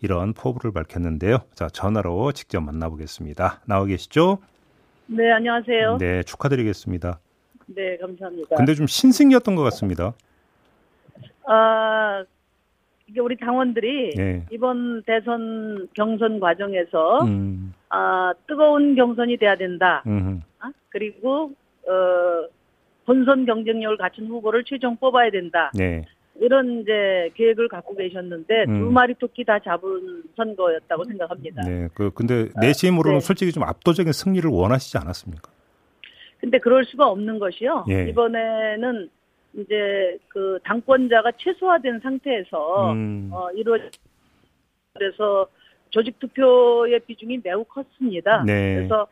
이런 0.00 0.32
포부를 0.32 0.72
밝혔는데요. 0.72 1.40
자, 1.52 1.68
전화로 1.68 2.32
직접 2.32 2.62
만나보겠습니다. 2.62 3.60
나와 3.66 3.84
계시죠? 3.84 4.38
네, 5.08 5.30
안녕하세요. 5.30 5.98
네, 5.98 6.06
네, 6.06 6.22
축하드리겠습니다. 6.22 7.20
감사합니다. 8.00 8.56
근데 8.56 8.74
좀 8.74 8.86
신승이었던 8.86 9.54
것 9.54 9.62
같습니다. 9.64 10.14
아, 11.46 12.24
이게 13.06 13.20
우리 13.20 13.36
당원들이 13.36 14.14
네. 14.16 14.46
이번 14.50 15.02
대선 15.02 15.88
경선 15.94 16.40
과정에서 16.40 17.20
음, 17.24 17.74
아, 17.90 18.32
뜨거운 18.46 18.94
경선이 18.94 19.36
돼야 19.36 19.56
된다. 19.56 20.02
음, 20.06 20.42
아, 20.58 20.70
그리고 20.88 21.52
어, 21.86 22.48
본선 23.04 23.44
경쟁력을 23.44 23.96
갖춘 23.98 24.26
후보를 24.26 24.64
최종 24.64 24.96
뽑아야 24.96 25.30
된다. 25.30 25.70
네. 25.74 26.02
이런 26.40 26.80
이제 26.80 27.30
계획을 27.34 27.68
갖고 27.68 27.94
계셨는데 27.94 28.64
음. 28.68 28.80
두 28.80 28.90
마리 28.90 29.14
토끼 29.14 29.44
다 29.44 29.58
잡은 29.60 30.24
선거였다고 30.36 31.04
생각합니다. 31.04 31.62
네. 31.62 31.88
그 31.94 32.10
근데 32.10 32.48
내심으로는 32.60 33.20
네. 33.20 33.24
솔직히 33.24 33.52
좀 33.52 33.62
압도적인 33.62 34.12
승리를 34.12 34.48
원하시지 34.50 34.98
않았습니까? 34.98 35.53
근데 36.44 36.58
그럴 36.58 36.84
수가 36.84 37.06
없는 37.08 37.38
것이요. 37.38 37.86
예. 37.88 38.06
이번에는 38.10 39.08
이제 39.54 40.18
그 40.28 40.58
당권자가 40.64 41.32
최소화된 41.38 42.00
상태에서 42.00 42.92
음, 42.92 43.30
어, 43.32 43.48
이루 43.54 43.78
그래서 44.92 45.46
조직 45.88 46.18
투표의 46.18 47.00
비중이 47.06 47.40
매우 47.42 47.64
컸습니다. 47.64 48.44
네. 48.44 48.74
그래서 48.74 49.06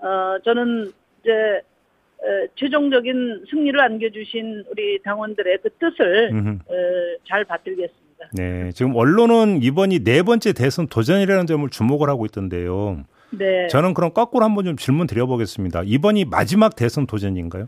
어, 0.00 0.38
저는 0.44 0.90
이제 1.20 1.30
에, 1.30 2.48
최종적인 2.56 3.44
승리를 3.48 3.78
안겨주신 3.78 4.64
우리 4.68 5.00
당원들의 5.02 5.58
그 5.62 5.70
뜻을 5.74 6.30
음, 6.32 6.58
에, 6.68 7.18
잘 7.28 7.44
받들겠습니다. 7.44 8.30
네. 8.32 8.72
지금 8.72 8.96
언론은 8.96 9.62
이번이 9.62 10.00
네 10.00 10.22
번째 10.24 10.52
대선 10.52 10.88
도전이라는 10.88 11.46
점을 11.46 11.68
주목을 11.68 12.08
하고 12.08 12.26
있던데요. 12.26 13.04
네. 13.32 13.66
저는 13.68 13.94
그럼 13.94 14.12
거꾸로 14.12 14.44
한번 14.44 14.64
좀 14.64 14.76
질문 14.76 15.06
드려보겠습니다. 15.06 15.82
이번이 15.84 16.26
마지막 16.26 16.76
대선 16.76 17.06
도전인가요? 17.06 17.66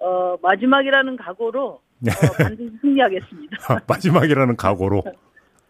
어, 0.00 0.36
마지막이라는 0.40 1.16
각오로 1.16 1.80
네. 1.98 2.12
어, 2.12 2.42
반드시 2.42 2.70
승리하겠습니다. 2.80 3.56
마지막이라는 3.86 4.56
각오로. 4.56 5.02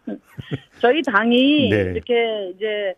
저희 0.79 1.01
당이 1.01 1.69
네. 1.69 1.77
이렇게 1.93 2.51
이제 2.55 2.93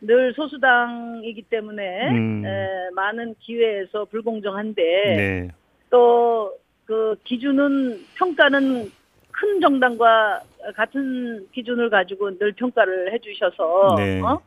늘 0.00 0.34
소수당이기 0.34 1.42
때문에 1.42 2.08
음. 2.10 2.44
에, 2.44 2.90
많은 2.94 3.36
기회에서 3.38 4.04
불공정한데 4.06 4.82
네. 4.82 5.48
또그 5.90 7.16
기준은 7.24 8.00
평가는 8.16 8.90
큰 9.30 9.60
정당과 9.60 10.40
같은 10.76 11.46
기준을 11.52 11.90
가지고 11.90 12.36
늘 12.38 12.52
평가를 12.52 13.12
해주셔서 13.12 13.94
네. 13.96 14.20
어? 14.20 14.40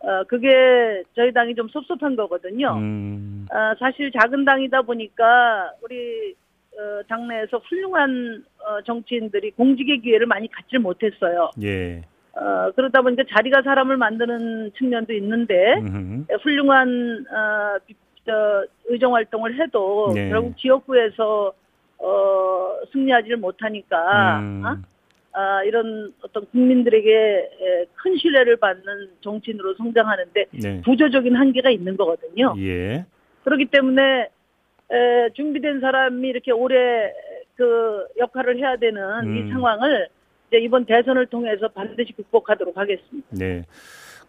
어, 0.00 0.24
그게 0.24 1.02
저희 1.14 1.32
당이 1.32 1.54
좀 1.54 1.68
섭섭한 1.68 2.14
거거든요. 2.16 2.74
음, 2.76 3.46
어, 3.50 3.74
사실 3.78 4.12
작은 4.12 4.44
당이다 4.44 4.82
보니까 4.82 5.72
우리 5.82 6.34
어, 6.78 7.02
당내에서 7.08 7.58
훌륭한 7.58 8.44
어, 8.60 8.80
정치인들이 8.82 9.50
공직의 9.52 10.00
기회를 10.00 10.26
많이 10.26 10.48
갖질 10.50 10.78
못했어요. 10.78 11.50
예. 11.62 12.02
어, 12.34 12.70
그러다 12.76 13.02
보니까 13.02 13.24
자리가 13.28 13.62
사람을 13.62 13.96
만드는 13.96 14.72
측면도 14.78 15.12
있는데 15.14 15.74
음흠. 15.78 16.26
훌륭한 16.42 17.26
어, 17.28 17.78
비- 17.84 17.94
저, 18.24 18.64
의정 18.86 19.14
활동을 19.14 19.58
해도 19.58 20.12
네. 20.14 20.28
결국 20.28 20.56
지역구에서 20.58 21.52
어, 21.98 22.76
승리하지를 22.92 23.38
못하니까 23.38 24.38
음, 24.38 24.62
어? 24.64 24.76
아, 25.32 25.62
이런 25.64 26.12
어떤 26.22 26.46
국민들에게 26.46 27.10
에, 27.10 27.84
큰 27.94 28.16
신뢰를 28.16 28.56
받는 28.56 29.10
정치인으로 29.20 29.74
성장하는데 29.74 30.46
네. 30.50 30.80
구조적인 30.84 31.36
한계가 31.36 31.70
있는 31.70 31.96
거거든요. 31.96 32.54
예. 32.58 33.04
그렇기 33.44 33.66
때문에 33.66 34.02
에, 34.90 35.30
준비된 35.34 35.80
사람이 35.80 36.26
이렇게 36.28 36.50
오래 36.50 37.12
그 37.56 38.06
역할을 38.18 38.58
해야 38.58 38.76
되는 38.76 39.00
음. 39.24 39.36
이 39.36 39.50
상황을 39.52 40.08
이제 40.48 40.58
이번 40.58 40.86
대선을 40.86 41.26
통해서 41.26 41.68
반드시 41.68 42.12
극복하도록 42.14 42.76
하겠습니다. 42.76 43.28
네. 43.30 43.64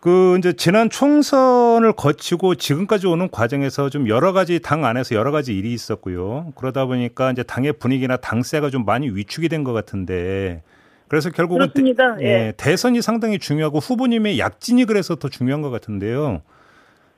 그 0.01 0.37
이제 0.37 0.53
지난 0.53 0.89
총선을 0.89 1.91
거치고 1.93 2.55
지금까지 2.55 3.07
오는 3.07 3.29
과정에서 3.29 3.89
좀 3.89 4.07
여러 4.07 4.31
가지 4.31 4.61
당 4.61 4.85
안에서 4.85 5.15
여러 5.15 5.31
가지 5.31 5.57
일이 5.57 5.73
있었고요. 5.73 6.53
그러다 6.55 6.85
보니까 6.85 7.31
이제 7.31 7.43
당의 7.43 7.73
분위기나 7.73 8.15
당세가 8.17 8.69
좀 8.69 8.85
많이 8.85 9.09
위축이 9.09 9.49
된 9.49 9.63
것 9.63 9.73
같은데 9.73 10.61
그래서 11.09 11.29
결국은. 11.31 11.67
대, 11.73 11.83
예. 12.21 12.53
대선이 12.55 13.01
상당히 13.01 13.39
중요하고 13.39 13.79
후보님의 13.79 14.39
약진이 14.39 14.85
그래서 14.85 15.15
더 15.15 15.27
중요한 15.27 15.61
것 15.61 15.71
같은데요. 15.71 16.41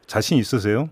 자신 0.07 0.37
있으세요? 0.37 0.89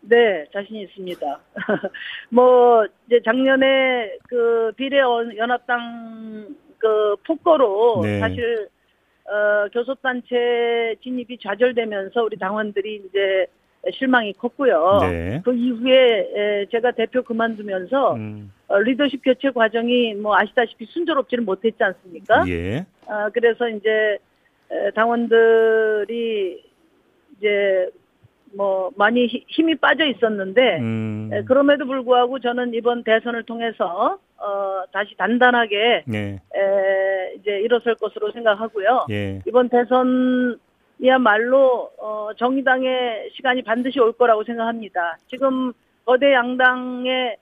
네, 0.00 0.44
자신 0.52 0.76
있습니다. 0.76 1.40
뭐 2.30 2.86
이제 3.06 3.20
작년에 3.24 4.18
그 4.28 4.72
비례 4.76 4.98
연합당 5.00 6.48
그 6.78 7.16
폭거로 7.26 8.00
네. 8.02 8.20
사실 8.20 8.68
어, 9.24 9.68
교섭단체 9.72 10.96
진입이 11.02 11.38
좌절되면서 11.42 12.22
우리 12.22 12.36
당원들이 12.36 13.02
이제 13.08 13.46
실망이 13.92 14.32
컸고요. 14.34 14.98
네. 15.02 15.42
그 15.44 15.54
이후에 15.54 16.30
에, 16.34 16.66
제가 16.70 16.92
대표 16.92 17.22
그만두면서 17.22 18.14
음, 18.14 18.52
어, 18.63 18.63
리더십 18.78 19.22
교체 19.24 19.50
과정이 19.50 20.14
뭐 20.14 20.36
아시다시피 20.36 20.86
순조롭지는 20.86 21.44
못했지 21.44 21.82
않습니까? 21.82 22.44
예. 22.48 22.84
아, 23.06 23.28
그래서 23.32 23.68
이제 23.68 24.18
에, 24.70 24.90
당원들이 24.94 26.62
이제 27.36 27.88
뭐 28.56 28.90
많이 28.96 29.26
히- 29.26 29.44
힘이 29.48 29.74
빠져 29.74 30.04
있었는데 30.06 30.78
음. 30.78 31.30
예, 31.32 31.42
그럼에도 31.42 31.86
불구하고 31.86 32.38
저는 32.38 32.72
이번 32.74 33.02
대선을 33.02 33.42
통해서 33.44 34.18
어, 34.38 34.82
다시 34.92 35.16
단단하게 35.16 36.04
예. 36.12 36.18
에, 36.18 37.34
이제 37.38 37.58
일어설 37.60 37.94
것으로 37.96 38.30
생각하고요. 38.32 39.06
예. 39.10 39.40
이번 39.46 39.68
대선 39.68 40.58
이야말로 41.00 41.90
어, 41.98 42.30
정의당의 42.36 43.30
시간이 43.34 43.62
반드시 43.62 43.98
올 43.98 44.12
거라고 44.12 44.44
생각합니다. 44.44 45.18
지금 45.26 45.72
거대 46.06 46.32
양당의 46.32 47.36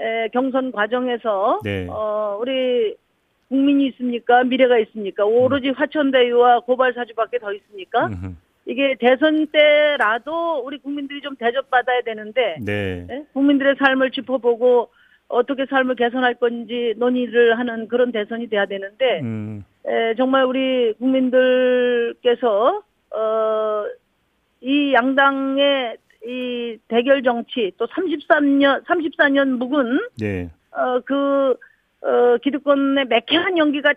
에, 0.00 0.28
경선 0.28 0.72
과정에서 0.72 1.60
네. 1.62 1.86
어, 1.88 2.38
우리 2.40 2.94
국민이 3.48 3.88
있습니까? 3.88 4.44
미래가 4.44 4.78
있습니까? 4.78 5.24
오로지 5.24 5.70
화천대유와 5.70 6.60
고발 6.60 6.94
사주밖에 6.94 7.38
더 7.38 7.52
있습니까? 7.52 8.06
음흠. 8.06 8.34
이게 8.66 8.94
대선 9.00 9.46
때라도 9.48 10.62
우리 10.64 10.78
국민들이 10.78 11.20
좀 11.20 11.34
대접받아야 11.36 12.02
되는데 12.02 12.56
네. 12.60 13.06
예? 13.10 13.24
국민들의 13.32 13.74
삶을 13.78 14.12
짚어보고 14.12 14.90
어떻게 15.28 15.66
삶을 15.66 15.96
개선할 15.96 16.34
건지 16.34 16.94
논의를 16.96 17.58
하는 17.58 17.88
그런 17.88 18.12
대선이 18.12 18.48
돼야 18.48 18.66
되는데 18.66 19.20
음. 19.20 19.64
에, 19.86 20.14
정말 20.14 20.44
우리 20.44 20.92
국민들께서 20.94 22.82
어, 23.12 23.84
이 24.60 24.92
양당의 24.92 25.96
이 26.26 26.78
대결 26.88 27.22
정치 27.22 27.72
또 27.78 27.86
33년 27.86 28.84
34년 28.84 29.56
묵은 29.56 30.00
네. 30.18 30.50
어, 30.72 31.00
그 31.00 31.56
어, 32.02 32.36
기득권의 32.42 33.06
매캐한 33.06 33.58
연기가 33.58 33.94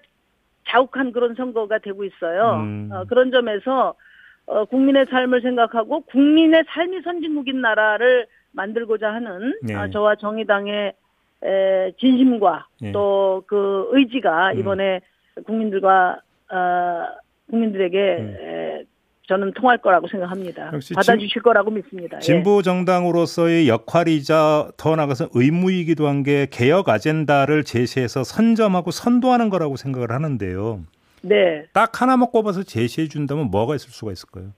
자욱한 0.68 1.12
그런 1.12 1.36
선거가 1.36 1.80
되고 1.80 2.03
있어요. 2.03 2.62
음. 2.62 2.89
어, 2.92 3.03
그런 3.06 3.32
점에서 3.32 3.96
어, 4.46 4.65
국민의 4.65 5.06
삶을 5.10 5.42
생각하고 5.42 6.01
국민의 6.01 6.63
삶이 6.68 7.01
선진국인 7.01 7.62
나라를 7.62 8.27
만들고자 8.51 9.13
하는 9.13 9.58
네. 9.63 9.75
어, 9.75 9.89
저와 9.89 10.15
정의당의 10.15 10.94
에, 11.46 11.92
진심과 12.00 12.68
네. 12.82 12.92
또그 12.94 13.89
의지가 13.92 14.53
음. 14.53 14.60
이번에 14.60 15.01
국민들과 15.46 16.20
어, 16.50 17.06
국민들에게 17.50 18.18
음. 18.20 18.38
에, 18.39 18.84
저는 19.27 19.53
통할 19.53 19.77
거라고 19.77 20.08
생각합니다. 20.08 20.72
받아주실 20.96 21.42
거라고 21.42 21.72
믿습니다. 21.72 22.18
예. 22.18 22.22
진보 22.22 22.62
정당으로서의 22.62 23.70
역할이자 23.70 24.72
더 24.75 24.96
나아가서 24.96 25.30
의무이기도 25.34 26.08
한 26.08 26.24
게 26.24 26.48
개혁 26.50 26.88
아젠다를 26.89 27.63
제시해서 27.65 28.24
선점하고 28.24 28.92
선도하는 28.92 29.50
거라고 29.50 29.75
생각을 29.75 30.12
하는데요. 30.12 30.82
네. 31.22 31.65
딱 31.74 32.01
하나만 32.01 32.30
꼽아서 32.32 32.63
제시해 32.63 33.08
준다면 33.10 33.50
뭐가 33.51 33.75
있을 33.75 33.89
수가 33.92 34.12
있을까요? 34.13 34.51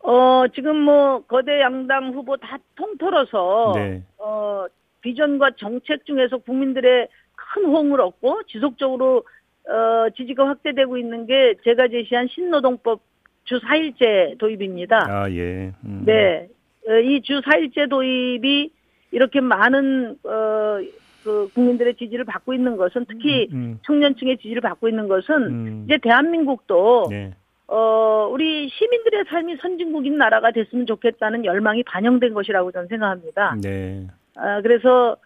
어, 0.00 0.44
지금 0.54 0.76
뭐, 0.76 1.22
거대 1.26 1.60
양당 1.60 2.12
후보 2.14 2.36
다 2.36 2.58
통틀어서, 2.76 3.72
네. 3.74 4.02
어, 4.18 4.66
비전과 5.00 5.52
정책 5.58 6.06
중에서 6.06 6.38
국민들의 6.38 7.08
큰 7.34 7.64
호응을 7.64 8.00
얻고 8.00 8.42
지속적으로, 8.46 9.24
어, 9.68 10.10
지지가 10.16 10.46
확대되고 10.46 10.96
있는 10.98 11.26
게 11.26 11.54
제가 11.64 11.88
제시한 11.88 12.28
신노동법 12.32 13.00
주 13.46 13.58
4일제 13.60 14.38
도입입니다. 14.38 15.06
아, 15.08 15.30
예. 15.30 15.72
음. 15.84 16.02
네. 16.04 16.48
어, 16.86 16.92
이주 16.98 17.40
4일제 17.40 17.88
도입이 17.88 18.70
이렇게 19.12 19.40
많은, 19.40 20.18
어, 20.24 20.78
그 21.24 21.48
국민들의 21.54 21.96
지지를 21.96 22.24
받고 22.24 22.54
있는 22.54 22.76
것은 22.76 23.06
특히 23.08 23.48
음. 23.52 23.80
청년층의 23.84 24.36
지지를 24.38 24.60
받고 24.62 24.88
있는 24.88 25.08
것은 25.08 25.34
음. 25.34 25.82
이제 25.86 25.98
대한민국도 25.98 27.08
네. 27.10 27.34
어, 27.66 28.28
우리 28.30 28.68
시민들의 28.68 29.24
삶이 29.28 29.56
선진국인 29.60 30.18
나라가 30.18 30.52
됐으면 30.52 30.86
좋겠다는 30.86 31.44
열망이 31.44 31.82
반영된 31.82 32.32
것이라고 32.32 32.70
저는 32.70 32.88
생각합니다. 32.88 33.56
네. 33.60 34.06
아, 34.36 34.60
그래서, 34.60 35.16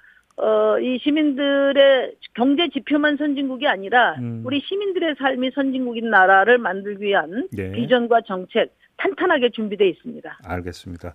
어, 0.42 0.79
이 0.79 0.98
시민들의 1.03 2.14
경제 2.35 2.68
지표만 2.70 3.18
선진국이 3.18 3.66
아니라 3.66 4.14
음. 4.18 4.42
우리 4.44 4.61
시민들의 4.61 5.16
삶이 5.18 5.50
선진국인 5.55 6.09
나라를 6.09 6.57
만들기 6.57 7.05
위한 7.05 7.48
네. 7.53 7.72
비전과 7.72 8.22
정책 8.26 8.74
탄탄하게 8.96 9.50
준비되어 9.50 9.87
있습니다. 9.87 10.38
알겠습니다. 10.44 11.14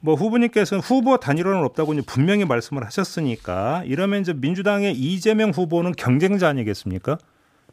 뭐 0.00 0.14
후보님께서는 0.14 0.82
후보 0.82 1.18
단일화는 1.18 1.62
없다고 1.64 1.92
이제 1.92 2.02
분명히 2.06 2.44
말씀을 2.44 2.84
하셨으니까 2.84 3.84
이러면 3.86 4.22
이제 4.22 4.32
민주당의 4.32 4.94
이재명 4.94 5.50
후보는 5.50 5.92
경쟁자 5.92 6.48
아니겠습니까? 6.48 7.18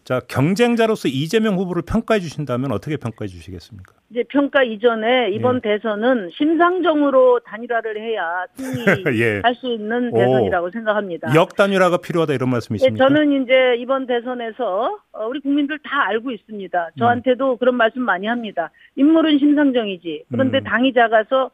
자, 0.10 0.20
경쟁자로서 0.28 1.08
이재명 1.08 1.58
후보를 1.58 1.84
평가해 1.88 2.20
주신다면 2.20 2.72
어떻게 2.72 2.98
평가해 2.98 3.28
주시겠습니까? 3.28 3.94
이제 4.10 4.24
평가 4.28 4.64
이전에 4.64 5.30
이번 5.30 5.58
예. 5.58 5.70
대선은 5.78 6.32
심상정으로 6.36 7.42
단일화를 7.46 8.02
해야 8.02 8.44
승리할 8.56 9.14
예. 9.46 9.54
수 9.54 9.72
있는 9.72 10.12
오. 10.12 10.18
대선이라고 10.18 10.72
생각합니다. 10.72 11.36
역단일화가 11.36 11.98
필요하다 11.98 12.34
이런 12.34 12.50
예, 12.50 12.52
말씀이십니까? 12.54 13.08
저는 13.08 13.44
이제 13.44 13.76
이번 13.78 14.08
대선에서 14.08 14.98
어, 15.12 15.28
우리 15.28 15.42
국민들 15.42 15.78
다 15.78 16.08
알고 16.08 16.32
있습니다. 16.32 16.90
저한테도 16.98 17.58
그런 17.58 17.76
말씀 17.76 18.02
많이 18.02 18.26
합니다. 18.26 18.72
인물은 18.96 19.38
심상정이지. 19.38 20.24
그런데 20.32 20.58
음. 20.58 20.64
당이 20.64 20.94
작아서 20.94 21.52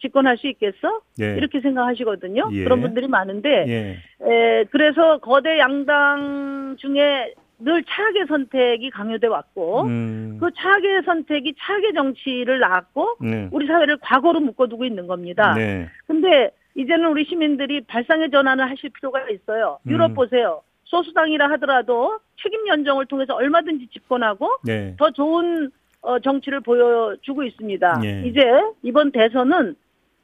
집권할 0.00 0.38
수 0.38 0.48
있겠어? 0.48 1.02
예. 1.20 1.36
이렇게 1.36 1.60
생각하시거든요. 1.60 2.50
예. 2.50 2.64
그런 2.64 2.80
분들이 2.80 3.06
많은데, 3.06 3.48
예. 3.68 3.98
에, 4.28 4.64
그래서 4.72 5.18
거대 5.18 5.60
양당 5.60 6.74
중에 6.80 7.34
늘 7.64 7.84
차악의 7.84 8.26
선택이 8.28 8.90
강요돼 8.90 9.26
왔고, 9.26 9.82
음. 9.82 10.38
그 10.40 10.50
차악의 10.54 11.02
선택이 11.04 11.54
차악의 11.58 11.94
정치를 11.94 12.58
낳았고, 12.60 13.16
네. 13.20 13.48
우리 13.52 13.66
사회를 13.66 13.98
과거로 13.98 14.40
묶어두고 14.40 14.84
있는 14.84 15.06
겁니다. 15.06 15.54
네. 15.54 15.88
근데 16.06 16.50
이제는 16.74 17.08
우리 17.08 17.24
시민들이 17.24 17.82
발상의 17.82 18.30
전환을 18.30 18.70
하실 18.70 18.90
필요가 18.90 19.28
있어요. 19.28 19.78
유럽 19.86 20.10
음. 20.10 20.14
보세요. 20.14 20.62
소수당이라 20.84 21.50
하더라도 21.52 22.18
책임 22.42 22.66
연정을 22.66 23.06
통해서 23.06 23.34
얼마든지 23.34 23.88
집권하고 23.88 24.48
네. 24.64 24.94
더 24.98 25.10
좋은 25.10 25.70
어, 26.02 26.18
정치를 26.18 26.60
보여주고 26.60 27.44
있습니다. 27.44 28.00
예. 28.04 28.22
이제 28.26 28.42
이번 28.82 29.12
대선은 29.12 29.76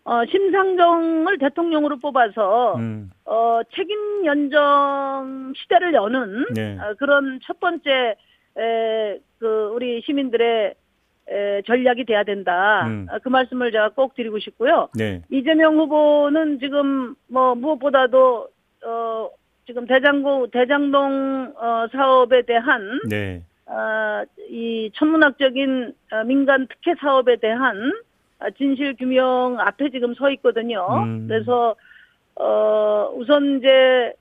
어, 0.05 0.25
심상정을 0.27 1.39
대통령으로 1.39 1.99
뽑아서 1.99 2.77
음. 2.77 3.11
어, 3.25 3.61
책임 3.75 4.25
연정 4.25 5.53
시대를 5.57 5.93
여는 5.95 6.47
네. 6.55 6.79
어, 6.79 6.95
그런 6.99 7.41
첫 7.45 7.61
번째 7.61 8.17
에, 8.57 9.19
그 9.39 9.71
우리 9.75 10.01
시민들의 10.03 10.75
에, 11.31 11.63
전략이 11.63 12.05
돼야 12.07 12.25
된다. 12.25 12.87
음. 12.87 13.07
어, 13.11 13.19
그 13.23 13.29
말씀을 13.29 13.71
제가 13.71 13.91
꼭 13.91 14.15
드리고 14.15 14.39
싶고요. 14.39 14.89
네. 14.95 15.23
이재명 15.31 15.77
후보는 15.79 16.59
지금 16.59 17.15
뭐 17.27 17.55
무엇보다도 17.55 18.49
어 18.87 19.31
지금 19.67 19.87
대장고 19.87 20.47
대장동 20.47 21.53
어 21.57 21.87
사업에 21.93 22.43
대한 22.43 23.01
네. 23.11 23.43
어 23.67 24.25
이 24.49 24.91
천문학적인 24.95 25.93
어, 26.13 26.25
민간 26.25 26.67
특혜 26.69 26.95
사업에 26.99 27.37
대한 27.37 27.77
어, 27.77 28.08
진실 28.57 28.95
규명 28.97 29.59
앞에 29.59 29.91
지금 29.91 30.15
서 30.15 30.31
있거든요. 30.33 30.87
음. 31.05 31.27
그래서 31.29 31.75
어 32.37 33.11
우선 33.17 33.59
이제 33.59 34.13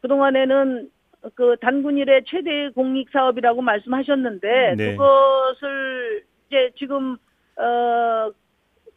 그 0.00 0.08
동안에는 0.08 0.90
그 1.34 1.56
단군 1.60 1.98
일의 1.98 2.22
최대 2.26 2.70
공익 2.70 3.10
사업이라고 3.10 3.60
말씀하셨는데 3.60 4.74
네. 4.76 4.96
그것을 4.96 6.24
이제 6.46 6.70
지금 6.78 7.16
어 7.56 8.30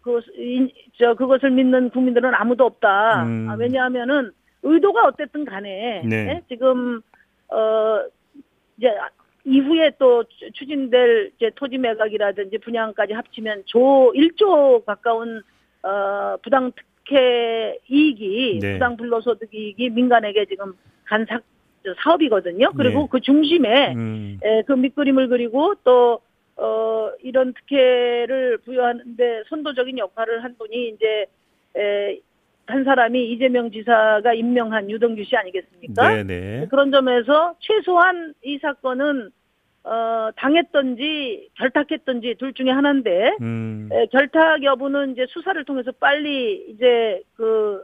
그, 0.01 0.21
인- 0.37 0.71
저, 0.97 1.13
그것을 1.13 1.51
믿는 1.51 1.89
국민들은 1.89 2.33
아무도 2.33 2.65
없다. 2.65 3.23
음. 3.23 3.49
아, 3.49 3.55
왜냐하면은, 3.55 4.31
의도가 4.63 5.05
어쨌든 5.07 5.43
간에, 5.43 6.01
네. 6.05 6.15
예? 6.15 6.41
지금, 6.47 7.01
어, 7.49 8.01
이제, 8.77 8.87
이후에 9.45 9.91
또 9.97 10.23
추- 10.25 10.51
추진될 10.51 11.31
이제 11.35 11.51
토지 11.55 11.77
매각이라든지 11.77 12.57
분양까지 12.59 13.13
합치면 13.13 13.63
조, 13.65 14.11
1조 14.15 14.85
가까운, 14.85 15.41
어, 15.83 16.37
부당 16.43 16.71
특혜 17.05 17.77
이익이, 17.89 18.59
네. 18.61 18.73
부당 18.73 18.97
불로소득 18.97 19.53
이익이 19.53 19.89
민간에게 19.91 20.45
지금 20.45 20.73
간 21.05 21.25
사, 21.27 21.39
저 21.83 21.93
사업이거든요. 22.03 22.71
그리고 22.75 23.01
네. 23.01 23.07
그 23.09 23.19
중심에, 23.21 23.93
음. 23.95 24.39
에, 24.43 24.61
그 24.63 24.73
밑그림을 24.73 25.29
그리고 25.29 25.73
또, 25.83 26.19
어, 26.57 27.09
이런 27.23 27.53
특혜를 27.53 28.57
부여하는데 28.65 29.43
선도적인 29.47 29.97
역할을 29.97 30.43
한 30.43 30.55
분이 30.57 30.89
이제, 30.89 31.25
에, 31.77 32.19
한 32.69 32.83
사람이 32.83 33.31
이재명 33.31 33.71
지사가 33.71 34.33
임명한 34.33 34.89
유동규 34.91 35.23
씨 35.23 35.35
아니겠습니까? 35.35 36.09
네, 36.15 36.23
네. 36.23 36.67
그런 36.69 36.91
점에서 36.91 37.55
최소한 37.59 38.33
이 38.43 38.59
사건은, 38.59 39.31
어, 39.83 40.29
당했던지 40.35 41.49
결탁했던지 41.55 42.35
둘 42.37 42.53
중에 42.53 42.69
하나인데, 42.69 43.37
음. 43.41 43.89
에, 43.91 44.05
결탁 44.07 44.63
여부는 44.63 45.13
이제 45.13 45.25
수사를 45.29 45.63
통해서 45.65 45.91
빨리 45.99 46.65
이제 46.69 47.23
그, 47.35 47.83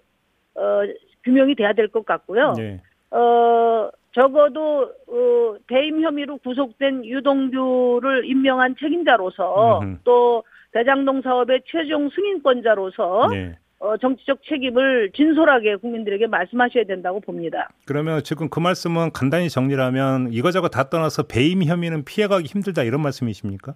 어, 0.56 0.82
규명이 1.24 1.56
돼야 1.56 1.74
될 1.74 1.88
것 1.88 2.06
같고요. 2.06 2.54
네. 2.56 2.80
어, 3.10 3.90
적어도, 4.12 4.92
어, 5.08 5.56
대임 5.68 6.02
혐의로 6.02 6.38
구속된 6.38 7.06
유동규를 7.06 8.26
임명한 8.26 8.76
책임자로서 8.80 9.80
음흠. 9.80 9.98
또 10.04 10.44
대장동 10.74 11.22
사업의 11.24 11.62
최종 11.66 12.10
승인권자로서 12.10 13.30
네. 13.32 13.58
어, 13.80 13.98
정치적 13.98 14.40
책임을 14.44 15.12
진솔하게 15.14 15.76
국민들에게 15.78 16.28
말씀하셔야 16.28 16.86
된다고 16.86 17.20
봅니다. 17.20 17.70
그러면 17.86 18.24
지금 18.24 18.50
그 18.50 18.60
말씀은 18.60 19.12
간단히 19.12 19.50
정리하면 19.50 20.32
이거저거 20.32 20.70
다 20.70 20.90
떠나서 20.90 21.24
배임 21.24 21.64
혐의는 21.64 22.06
피해가기 22.06 22.46
힘들다 22.46 22.84
이런 22.84 23.02
말씀이십니까? 23.02 23.74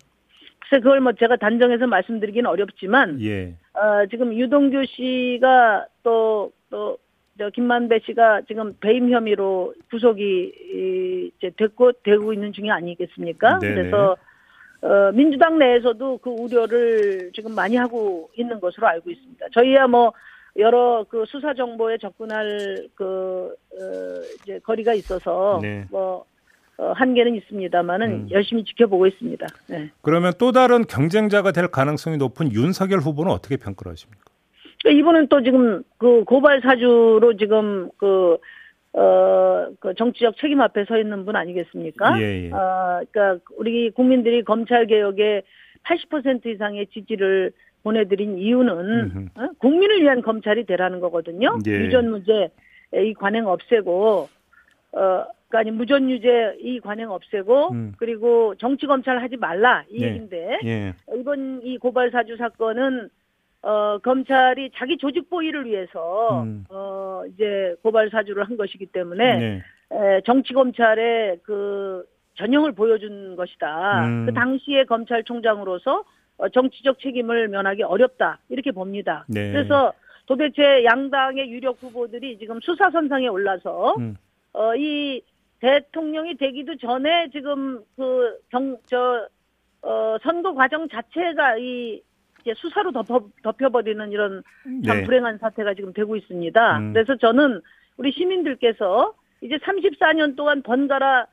글쎄 0.60 0.82
그걸 0.82 1.02
뭐 1.02 1.14
제가 1.14 1.36
단정해서 1.38 1.88
말씀드리기는 1.88 2.50
어렵지만 2.50 3.22
예. 3.22 3.56
어, 3.74 4.06
지금 4.10 4.34
유동규 4.34 4.86
씨가 4.86 5.86
또, 6.04 6.52
또, 6.70 6.98
저, 7.38 7.50
김만배 7.50 8.02
씨가 8.06 8.42
지금 8.48 8.74
배임 8.82 9.10
혐의로 9.10 9.74
구속이, 9.90 10.22
이, 10.24 11.32
이제 11.38 11.52
됐고, 11.56 11.94
되고 12.04 12.34
있는 12.34 12.52
중이 12.52 12.70
아니겠습니까? 12.70 13.60
네네. 13.60 13.76
그래서, 13.76 14.18
어, 14.82 15.12
민주당 15.14 15.60
내에서도 15.60 16.20
그 16.20 16.30
우려를 16.30 17.32
지금 17.34 17.54
많이 17.54 17.76
하고 17.76 18.30
있는 18.36 18.60
것으로 18.60 18.88
알고 18.88 19.10
있습니다. 19.10 19.48
저희야 19.54 19.88
뭐, 19.88 20.14
여러 20.58 21.06
그 21.08 21.26
수사 21.28 21.54
정보에 21.54 21.98
접근할 21.98 22.88
그, 22.96 23.54
어, 23.74 24.22
이제 24.42 24.60
거리가 24.60 24.94
있어서, 24.94 25.60
네. 25.62 25.86
뭐, 25.92 26.26
어, 26.78 26.94
한계는 26.94 27.36
있습니다만은 27.36 28.10
음. 28.10 28.28
열심히 28.32 28.64
지켜보고 28.64 29.06
있습니다. 29.08 29.46
네. 29.68 29.90
그러면 30.02 30.32
또 30.40 30.54
다른 30.54 30.86
경쟁자가 30.86 31.52
될 31.52 31.68
가능성이 31.68 32.18
높은 32.18 32.54
윤석열 32.54 33.00
후보는 33.00 33.32
어떻게 33.32 33.58
평가를 33.58 33.92
하십니까? 33.92 34.24
이분은 34.86 35.28
또 35.28 35.44
지금 35.44 35.84
그 35.98 36.24
고발 36.24 36.62
사주로 36.62 37.36
지금 37.38 37.90
그, 37.98 38.38
어, 38.94 39.68
그 39.80 39.94
정치적 39.96 40.38
책임 40.38 40.62
앞에 40.62 40.86
서 40.86 40.98
있는 40.98 41.26
분 41.26 41.36
아니겠습니까? 41.36 42.20
예, 42.22 42.46
예. 42.46 42.52
어, 42.52 43.02
그러니까 43.12 43.44
우리 43.58 43.92
국민들이 43.92 44.44
검찰 44.44 44.88
개혁에 44.88 45.44
80% 45.84 46.46
이상의 46.48 46.88
지지를 46.88 47.52
보내드린 47.84 48.38
이유는. 48.38 49.30
어? 49.36 49.48
국민을 49.60 50.02
위한 50.02 50.22
검찰이 50.22 50.66
되라는 50.66 51.00
거거든요. 51.00 51.58
예. 51.68 51.72
유전무죄 51.72 52.50
이 52.96 53.14
관행 53.14 53.48
없애고 53.48 54.28
어, 54.92 55.00
그러니까 55.50 55.60
아니 55.60 55.72
무전 55.72 56.10
유죄 56.10 56.56
이 56.60 56.80
관행 56.80 57.12
없애고 57.12 57.72
음. 57.72 57.94
그리고 57.98 58.56
정치 58.56 58.86
검찰 58.86 59.22
하지 59.22 59.38
말라 59.38 59.84
이 59.90 60.04
예. 60.04 60.08
얘긴데 60.08 60.60
예. 60.66 60.94
이번 61.16 61.62
이 61.64 61.78
고발 61.78 62.12
사주 62.12 62.38
사건은 62.38 63.10
어 63.62 63.98
검찰이 64.00 64.72
자기 64.76 64.98
조직 64.98 65.30
보위를 65.30 65.66
위해서 65.66 66.44
음. 66.44 66.66
어 66.70 67.24
이제 67.34 67.76
고발 67.84 68.10
사주를 68.10 68.44
한 68.48 68.56
것이기 68.56 68.86
때문에 68.88 69.38
네. 69.38 69.64
에, 69.92 70.22
정치 70.26 70.54
검찰의 70.54 71.40
그 71.44 72.06
전형을 72.36 72.72
보여준 72.72 73.36
것이다. 73.36 74.06
음. 74.06 74.26
그 74.26 74.34
당시의 74.34 74.86
검찰총장으로서 74.86 76.06
어, 76.38 76.50
정치적 76.50 77.00
책임을 77.00 77.50
면하기 77.50 77.84
어렵다 77.84 78.40
이렇게 78.48 78.72
봅니다. 78.72 79.26
네. 79.28 79.52
그래서 79.52 79.92
도대체 80.26 80.86
양당의 80.86 81.50
유력 81.50 81.82
후보들이 81.82 82.38
지금 82.38 82.60
수사 82.62 82.90
선상에 82.92 83.28
올라서 83.28 83.96
음. 83.98 84.16
어, 84.54 84.76
이 84.76 85.22
대통령이 85.60 86.38
되기도 86.38 86.78
전에 86.78 87.30
지금 87.32 87.84
그 87.98 88.40
경, 88.50 88.78
저, 88.86 89.28
어, 89.82 90.18
선거 90.24 90.54
과정 90.54 90.88
자체가 90.88 91.58
이 91.58 92.02
이제 92.42 92.54
수사로 92.56 92.92
덮어, 92.92 93.28
덮여버리는 93.44 94.12
이런 94.12 94.44
참 94.86 94.98
네. 94.98 95.04
불행한 95.04 95.38
사태가 95.40 95.74
지금 95.74 95.94
되고 95.94 96.16
있습니다. 96.16 96.78
음. 96.78 96.94
그래서 96.94 97.16
저는 97.16 97.62
우리 97.98 98.12
시민들께서 98.12 99.14
이제 99.42 99.58
34년 99.58 100.36
동안 100.36 100.62
번갈아 100.62 101.28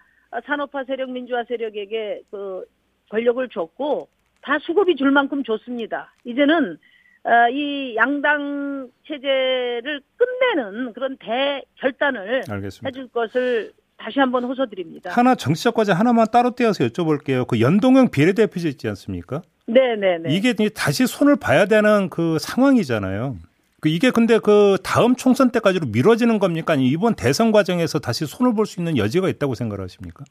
산업화 0.44 0.84
세력, 0.84 1.10
민주화 1.10 1.44
세력에게 1.44 2.22
그 2.30 2.64
권력을 3.10 3.48
줬고 3.48 4.08
다 4.42 4.58
수급이 4.60 4.96
줄 4.96 5.10
만큼 5.10 5.42
줬습니다. 5.42 6.12
이제는 6.24 6.78
어, 7.24 7.50
이 7.50 7.96
양당 7.96 8.88
체제를 9.06 10.00
끝내는 10.16 10.92
그런 10.92 11.16
대결단을 11.16 12.42
알겠습니다. 12.48 12.86
해줄 12.86 13.08
것을 13.08 13.72
다시 13.96 14.20
한번 14.20 14.44
호소드립니다. 14.44 15.10
하나 15.10 15.34
정치적 15.34 15.74
과제 15.74 15.90
하나만 15.92 16.26
따로 16.32 16.54
떼어서 16.54 16.84
여쭤볼게요. 16.84 17.46
그 17.46 17.60
연동형 17.60 18.10
비례대표제 18.10 18.68
있지 18.68 18.86
않습니까? 18.88 19.42
네네네. 19.66 20.31
이게 20.35 20.55
다시 20.74 21.07
손을 21.07 21.37
봐야 21.37 21.66
되는 21.66 22.09
그 22.09 22.38
상황이잖아요. 22.38 23.37
그 23.81 23.88
이게 23.88 24.11
근데 24.11 24.38
그 24.38 24.76
다음 24.83 25.16
총선 25.16 25.50
때까지로 25.50 25.87
미뤄지는 25.88 26.38
겁니까? 26.38 26.72
아니 26.72 26.88
이번 26.88 27.14
대선 27.14 27.52
과정에서 27.52 27.98
다시 27.98 28.26
손을 28.26 28.55
볼 28.55 28.66
수 28.66 28.81
있는 28.81 28.96
여지가 28.96 29.29
있다고 29.29 29.55
생각하십니까? 29.55 30.24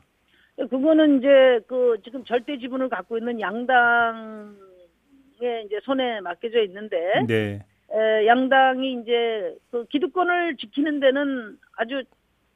그거는 0.58 1.19
이제 1.19 1.60
그 1.67 1.98
지금 2.04 2.24
절대 2.24 2.58
지분을 2.58 2.89
갖고 2.89 3.17
있는 3.17 3.39
양당의 3.41 4.56
이제 5.65 5.80
손에 5.84 6.21
맡겨져 6.21 6.62
있는데 6.63 6.98
네. 7.28 7.65
에, 7.93 8.26
양당이 8.26 9.02
이제 9.02 9.56
그 9.69 9.86
기득권을 9.89 10.56
지키는 10.58 11.00
데는 11.02 11.58
아주 11.78 12.04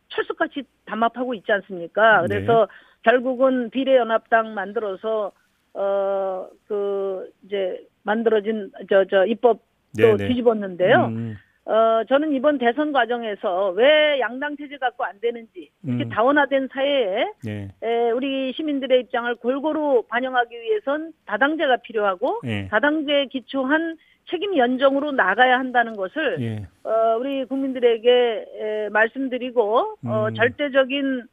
철석같이 0.09 0.63
담합하고 0.85 1.33
있지 1.35 1.51
않습니까? 1.51 2.21
네. 2.21 2.27
그래서 2.35 2.67
결국은 3.03 3.69
비례연합당 3.69 4.53
만들어서 4.53 5.31
어 5.73 6.47
그 6.67 7.29
이제 7.45 7.83
만들어진 8.03 8.71
저저 8.89 9.25
입법도 9.25 9.59
네, 9.97 10.15
네. 10.15 10.27
뒤집었는데요. 10.27 11.05
음, 11.05 11.35
어, 11.65 12.03
저는 12.07 12.33
이번 12.33 12.57
대선 12.59 12.93
과정에서 12.93 13.71
왜 13.71 14.19
양당 14.19 14.55
체제 14.57 14.77
갖고 14.77 15.03
안 15.03 15.19
되는지, 15.19 15.69
이렇게 15.83 16.03
음. 16.05 16.09
다원화된 16.09 16.69
사회에, 16.71 17.31
네. 17.43 17.69
에, 17.83 18.11
우리 18.11 18.53
시민들의 18.53 19.01
입장을 19.01 19.33
골고루 19.35 20.03
반영하기 20.09 20.59
위해선 20.59 21.13
다당제가 21.25 21.77
필요하고, 21.77 22.41
예. 22.45 22.67
다당제에 22.69 23.25
기초한 23.25 23.97
책임 24.29 24.55
연정으로 24.57 25.11
나가야 25.11 25.57
한다는 25.59 25.95
것을, 25.95 26.37
예. 26.41 26.67
어, 26.87 27.17
우리 27.19 27.45
국민들에게 27.45 28.45
에, 28.59 28.89
말씀드리고, 28.89 29.97
어, 30.05 30.27
음. 30.29 30.33
절대적인 30.35 31.23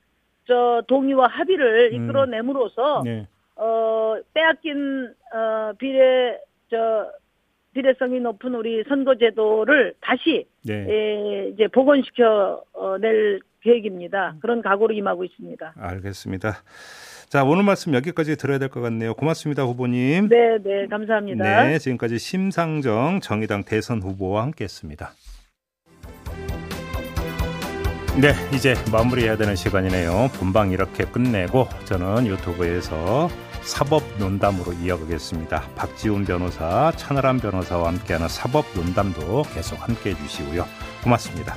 저 0.47 0.83
동의와 0.87 1.27
합의를 1.29 1.91
음. 1.93 2.05
이끌어내므로써, 2.05 3.03
네. 3.05 3.27
어, 3.57 4.17
빼앗긴, 4.35 5.09
어, 5.35 5.73
비례, 5.79 6.39
저, 6.71 7.11
비례성이 7.75 8.21
높은 8.21 8.55
우리 8.55 8.83
선거제도를 8.89 9.95
다시 10.01 10.47
네. 10.63 10.87
예, 10.89 11.49
이제 11.53 11.67
복원시켜 11.69 12.63
어, 12.73 12.97
낼 12.99 13.41
계획입니다. 13.61 14.37
그런 14.41 14.63
각오로 14.63 14.95
임하고 14.95 15.25
있습니다. 15.25 15.75
알겠습니다. 15.77 16.63
자, 17.29 17.45
오늘 17.45 17.65
말씀 17.65 17.93
여기까지 17.95 18.37
들어야 18.37 18.59
될 18.59 18.69
것 18.71 18.81
같네요. 18.81 19.13
고맙습니다, 19.15 19.65
후보님. 19.65 20.29
네, 20.29 20.59
네, 20.63 20.87
감사합니다. 20.87 21.65
네, 21.67 21.79
지금까지 21.79 22.19
심상정 22.19 23.21
정의당 23.21 23.65
대선 23.65 24.01
후보와 24.01 24.43
함께했습니다. 24.45 25.11
네, 28.21 28.33
이제 28.55 28.75
마무리해야 28.91 29.37
되는 29.37 29.55
시간이네요. 29.57 30.31
본방 30.39 30.71
이렇게 30.71 31.05
끝내고 31.05 31.67
저는 31.85 32.27
유튜브에서 32.27 33.29
사법 33.67 34.05
논담으로 34.19 34.73
이어가겠습니다. 34.75 35.71
박지훈 35.75 36.25
변호사, 36.25 36.93
천하람 36.93 37.41
변호사와 37.41 37.89
함께하는 37.89 38.29
사법 38.29 38.65
논담도 38.75 39.43
계속 39.53 39.83
함께해 39.83 40.17
주시고요. 40.17 40.65
고맙습니다. 41.03 41.57